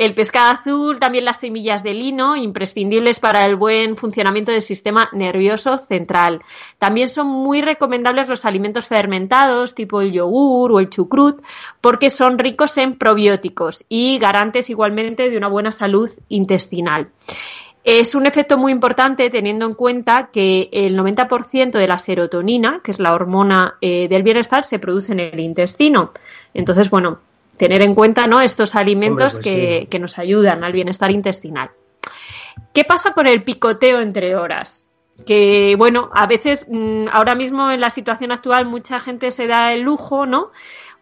[0.00, 5.10] El pescado azul, también las semillas de lino, imprescindibles para el buen funcionamiento del sistema
[5.12, 6.40] nervioso central.
[6.78, 11.42] También son muy recomendables los alimentos fermentados, tipo el yogur o el chucrut,
[11.82, 17.10] porque son ricos en probióticos y garantes igualmente de una buena salud intestinal.
[17.84, 22.92] Es un efecto muy importante teniendo en cuenta que el 90% de la serotonina, que
[22.92, 26.12] es la hormona eh, del bienestar, se produce en el intestino.
[26.54, 27.18] Entonces, bueno,
[27.60, 28.40] tener en cuenta ¿no?
[28.40, 31.68] estos alimentos pues que, nos ayudan al bienestar intestinal.
[32.72, 34.86] ¿Qué pasa con el picoteo entre horas?
[35.26, 39.74] Que bueno, a veces mm, ahora mismo en la situación actual mucha gente se da
[39.74, 40.52] el lujo, ¿no?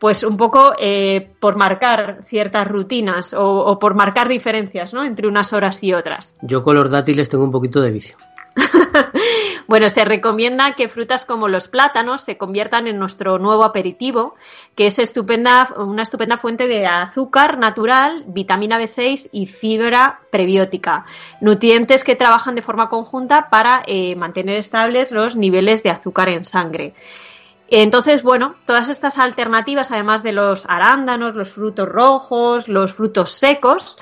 [0.01, 5.05] Pues un poco eh, por marcar ciertas rutinas o, o, por marcar diferencias, ¿no?
[5.05, 6.35] Entre unas horas y otras.
[6.43, 8.17] Yo con los dátiles tengo un poquito de vicio.
[9.69, 14.35] bueno, se recomienda que frutas como los plátanos se conviertan en nuestro nuevo aperitivo,
[14.75, 21.05] que es estupenda, una estupenda fuente de azúcar natural, vitamina B6 y fibra prebiótica,
[21.43, 26.47] nutrientes que trabajan de forma conjunta para eh, mantener estables los niveles de azúcar en
[26.47, 26.95] sangre.
[27.69, 33.99] Entonces, bueno, todas estas alternativas, además de los arándanos, los frutos rojos, los frutos secos,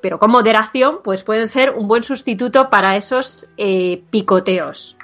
[0.00, 4.96] pero con moderación, pues pueden ser un buen sustituto para esos eh, picoteos.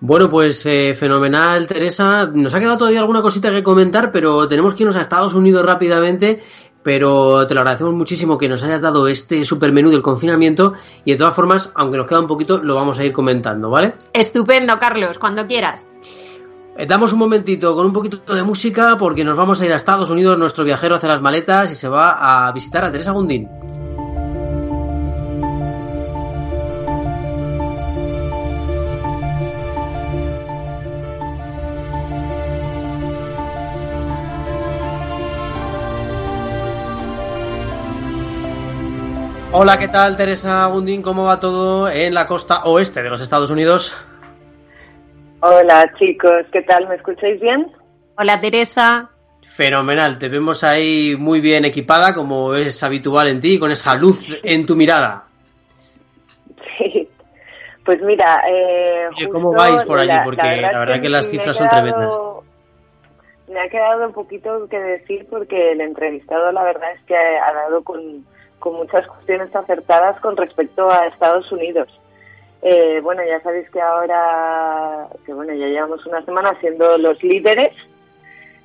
[0.00, 2.30] Bueno, pues eh, fenomenal, Teresa.
[2.32, 5.64] Nos ha quedado todavía alguna cosita que comentar, pero tenemos que irnos a Estados Unidos
[5.64, 6.42] rápidamente.
[6.82, 11.12] Pero te lo agradecemos muchísimo que nos hayas dado este super menú del confinamiento y
[11.12, 13.94] de todas formas, aunque nos queda un poquito, lo vamos a ir comentando, ¿vale?
[14.12, 15.86] Estupendo, Carlos, cuando quieras.
[16.78, 19.76] Eh, damos un momentito con un poquito de música porque nos vamos a ir a
[19.76, 20.38] Estados Unidos.
[20.38, 23.48] Nuestro viajero hace las maletas y se va a visitar a Teresa Gundín.
[39.60, 41.02] Hola, ¿qué tal Teresa Gundín?
[41.02, 43.92] ¿Cómo va todo en la costa oeste de los Estados Unidos?
[45.40, 46.86] Hola chicos, ¿qué tal?
[46.86, 47.66] ¿Me escucháis bien?
[48.16, 49.10] Hola Teresa.
[49.42, 54.28] Fenomenal, te vemos ahí muy bien equipada como es habitual en ti, con esa luz
[54.44, 55.24] en tu mirada.
[56.78, 57.08] Sí,
[57.84, 58.40] pues mira...
[58.48, 60.14] Eh, ¿Cómo vais por allí?
[60.22, 62.14] Porque la verdad, que, las cifras son tremendas.
[63.48, 67.52] Me ha quedado un poquito que decir porque el entrevistado la verdad es que ha
[67.52, 68.24] dado con
[68.58, 71.88] con muchas cuestiones acertadas con respecto a Estados Unidos.
[72.62, 77.72] Eh, bueno, ya sabéis que ahora, que bueno, ya llevamos una semana siendo los líderes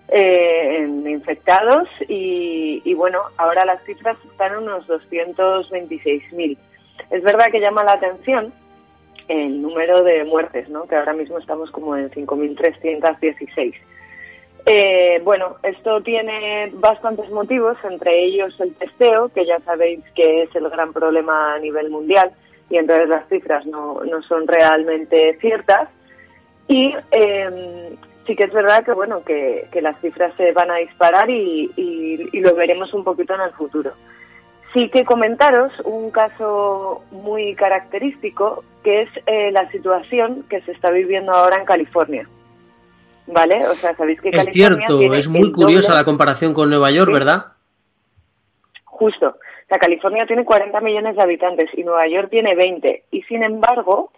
[0.09, 6.57] eh, en infectados y, bueno, ahora las cifras están en unos 226.000.
[7.11, 8.53] Es verdad que llama la atención
[9.27, 10.85] el número de muertes, ¿no?
[10.87, 13.75] Que ahora mismo estamos como en 5.316.
[14.65, 20.55] Eh, bueno, esto tiene bastantes motivos, entre ellos el testeo, que ya sabéis que es
[20.55, 22.31] el gran problema a nivel mundial
[22.69, 25.89] y entonces las cifras no, no son realmente ciertas.
[26.67, 31.29] Y em, sí que es verdad que bueno que, las cifras se van a disparar
[31.29, 33.93] y, lo veremos un poquito en el futuro.
[34.73, 40.89] Sí que comentaros un caso muy característico que es eh, la situación que se está
[40.89, 42.27] viviendo ahora en California.
[43.27, 43.59] ¿Vale?
[43.67, 47.53] O sea, sabéis que es cierto, es muy curiosa la comparación con Nueva York, ¿verdad?
[49.03, 49.27] justo.
[49.27, 53.03] O sea, California tiene 40 millones de habitantes y Nueva York tiene 20.
[53.11, 54.11] Y sin embargo,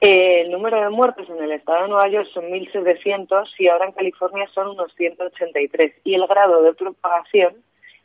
[0.00, 3.86] eh, el número de muertos en el estado de Nueva York son 1.700 y ahora
[3.86, 5.92] en California son unos 183.
[6.04, 7.54] Y el grado de propagación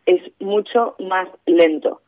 [0.06, 2.02] es mucho más lento.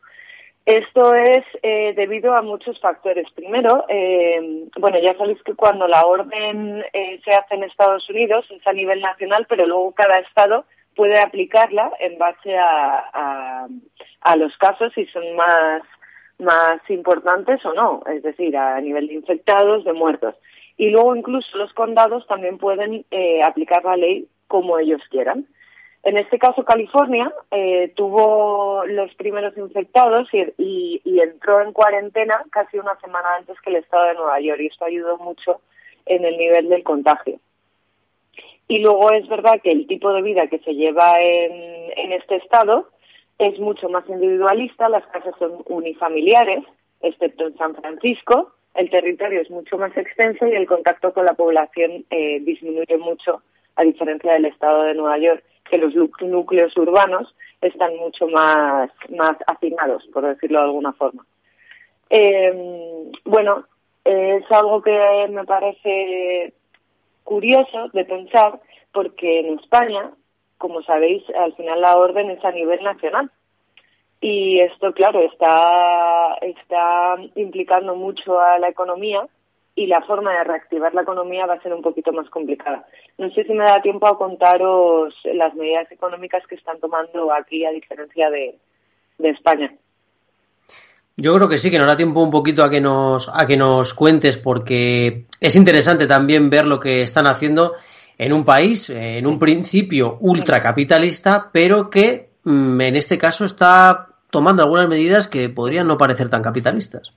[0.66, 3.30] Esto es eh, debido a muchos factores.
[3.30, 8.44] Primero, eh, bueno, ya sabéis que cuando la orden eh, se hace en Estados Unidos
[8.50, 10.64] es a nivel nacional, pero luego cada estado
[10.96, 13.68] puede aplicarla en base a,
[14.22, 15.82] a, los casos si son más,
[16.40, 20.34] más importantes o no, es decir, a nivel de infectados, de muertos.
[20.76, 23.04] Y luego incluso los condados también pueden
[23.44, 25.46] aplicar la ley como ellos quieran.
[26.06, 32.94] En este caso, California eh, tuvo los primeros infectados y, entró en cuarentena casi una
[33.00, 35.60] semana antes que el estado de Nueva York y esto ayudó mucho
[36.04, 37.40] en el nivel del contagio.
[38.68, 42.36] Y luego es verdad que el tipo de vida que se lleva en, en este
[42.36, 42.88] estado
[43.38, 46.62] es mucho más individualista, las casas son unifamiliares,
[47.00, 51.34] excepto en San Francisco, el territorio es mucho más extenso y el contacto con la
[51.34, 53.42] población eh, disminuye mucho,
[53.74, 59.36] a diferencia del estado de Nueva York que los núcleos urbanos están mucho más, más
[59.46, 61.24] hacinados, por decirlo de alguna forma.
[62.10, 63.64] Eh, bueno,
[64.04, 66.54] es algo que me parece
[67.24, 68.60] curioso de pensar
[68.92, 70.12] porque en España,
[70.58, 73.30] como sabéis, al final la orden es a nivel nacional.
[74.20, 79.26] Y esto, claro, está, está implicando mucho a la economía
[79.78, 82.86] y la forma de reactivar la economía va a ser un poquito más complicada.
[83.18, 87.64] No sé si me da tiempo a contaros las medidas económicas que están tomando aquí
[87.64, 88.58] a diferencia de,
[89.18, 89.72] España.
[91.16, 93.56] Yo creo que sí, que nos da tiempo un poquito a que nos a que
[93.56, 97.72] nos cuentes porque es interesante también ver lo que están haciendo
[98.18, 104.62] en un país, en un principio ultracapitalista, pero que mm, en este caso está tomando
[104.62, 107.12] algunas medidas que podrían no parecer tan capitalistas.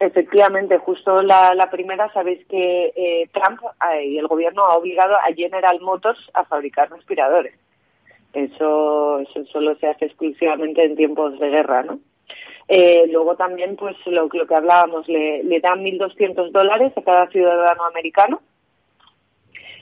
[0.00, 3.60] Efectivamente, justo la, primera, sabéis que eh, Trump
[3.92, 7.54] eh, y el gobierno ha obligado a General Motors a fabricar respiradores.
[8.32, 11.98] Eso, eso solo se hace exclusivamente en tiempos de guerra, ¿no?
[12.68, 17.26] Eh, luego también, pues lo, lo que hablábamos, le, le dan 1.200 dólares a cada
[17.26, 18.40] ciudadano americano.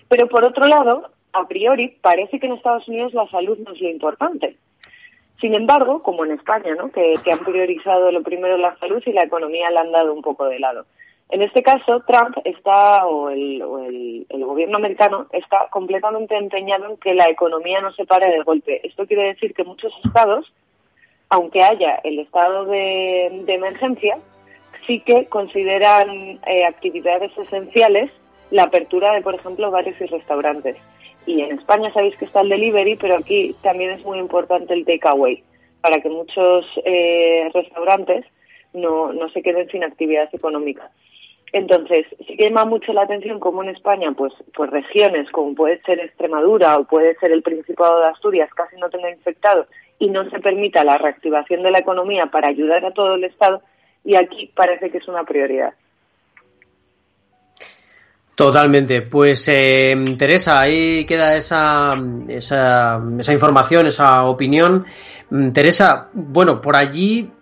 [0.08, 3.80] Pero por otro lado, a priori, parece que en Estados Unidos la salud no es
[3.80, 4.56] lo importante.
[5.40, 9.70] Sin embargo, como en España, que, han priorizado lo primero la salud y la economía
[9.70, 10.84] la han dado un poco de lado.
[11.30, 13.62] En este caso, Trump está, o el,
[14.30, 18.80] gobierno americano, está completamente empeñado en que la economía no se pare de golpe.
[18.82, 20.52] Esto quiere decir que muchos estados,
[21.28, 24.18] aunque haya el estado de, emergencia,
[24.86, 28.10] sí que consideran eh, actividades esenciales
[28.50, 30.76] la apertura de, por ejemplo, bares y restaurantes
[31.28, 34.86] y en España sabéis que está el delivery, pero aquí también es muy importante el
[34.86, 35.42] takeaway
[35.82, 38.24] para que muchos eh, restaurantes
[38.72, 40.90] no, no se queden sin actividad económica.
[41.52, 45.80] Entonces, sí que llama mucho la atención como en España, pues, pues regiones como puede
[45.82, 49.66] ser Extremadura o puede ser el Principado de Asturias casi no tenga infectado
[49.98, 53.60] y no se permita la reactivación de la economía para ayudar a todo el Estado
[54.02, 55.74] y aquí parece que es una prioridad.
[58.38, 59.02] Totalmente.
[59.02, 61.96] Pues eh, Teresa, ahí queda esa,
[62.28, 64.84] esa, esa, información, esa opinión.
[65.28, 67.32] Mm, Teresa, bueno, por allí,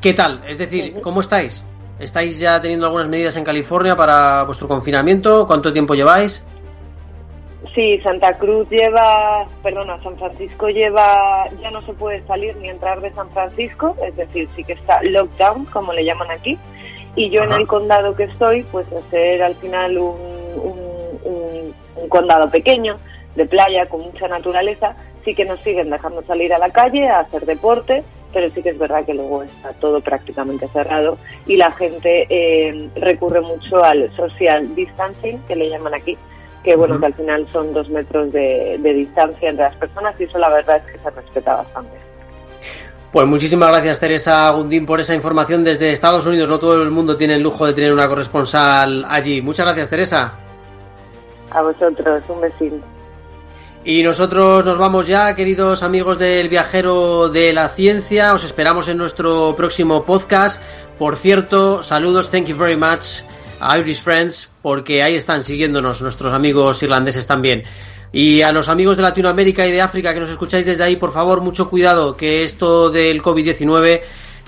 [0.00, 0.44] ¿qué tal?
[0.48, 1.62] Es decir, ¿cómo estáis?
[1.98, 5.46] ¿Estáis ya teniendo algunas medidas en California para vuestro confinamiento?
[5.46, 6.42] ¿Cuánto tiempo lleváis?
[7.74, 12.98] Sí, Santa Cruz lleva, perdona, San Francisco lleva, ya no se puede salir ni entrar
[13.02, 16.58] de San Francisco, es decir, sí que está lockdown, como le llaman aquí
[17.14, 20.16] y yo en el condado que estoy, pues hacer al final un,
[21.24, 22.98] un, condado pequeño,
[23.36, 24.94] de playa, con mucha naturaleza,
[25.24, 28.02] sí que nos siguen dejando salir a la calle a hacer deporte,
[28.32, 32.90] pero sí que es verdad que luego está todo prácticamente cerrado y la gente eh,
[32.96, 36.18] recurre mucho al social distancing, que le llaman aquí,
[36.62, 40.24] que bueno, que al final son dos metros de, de distancia entre las personas y
[40.24, 42.11] eso la verdad es que se respeta bastante.
[43.12, 46.48] Pues muchísimas gracias Teresa Gundín por esa información desde Estados Unidos.
[46.48, 49.42] No todo el mundo tiene el lujo de tener una corresponsal allí.
[49.42, 50.32] Muchas gracias Teresa.
[51.50, 52.82] A vosotros, un besín.
[53.84, 58.32] Y nosotros nos vamos ya, queridos amigos del viajero de la ciencia.
[58.32, 60.62] Os esperamos en nuestro próximo podcast.
[60.98, 63.24] Por cierto, saludos, thank you very much
[63.60, 67.64] a Irish Friends, porque ahí están siguiéndonos nuestros amigos irlandeses también.
[68.12, 71.12] Y a los amigos de Latinoamérica y de África que nos escucháis desde ahí, por
[71.12, 74.00] favor, mucho cuidado, que esto del COVID-19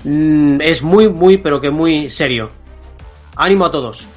[0.03, 2.51] mm, es muy, muy, pero que muy serio.
[3.35, 4.07] Ánimo a todos.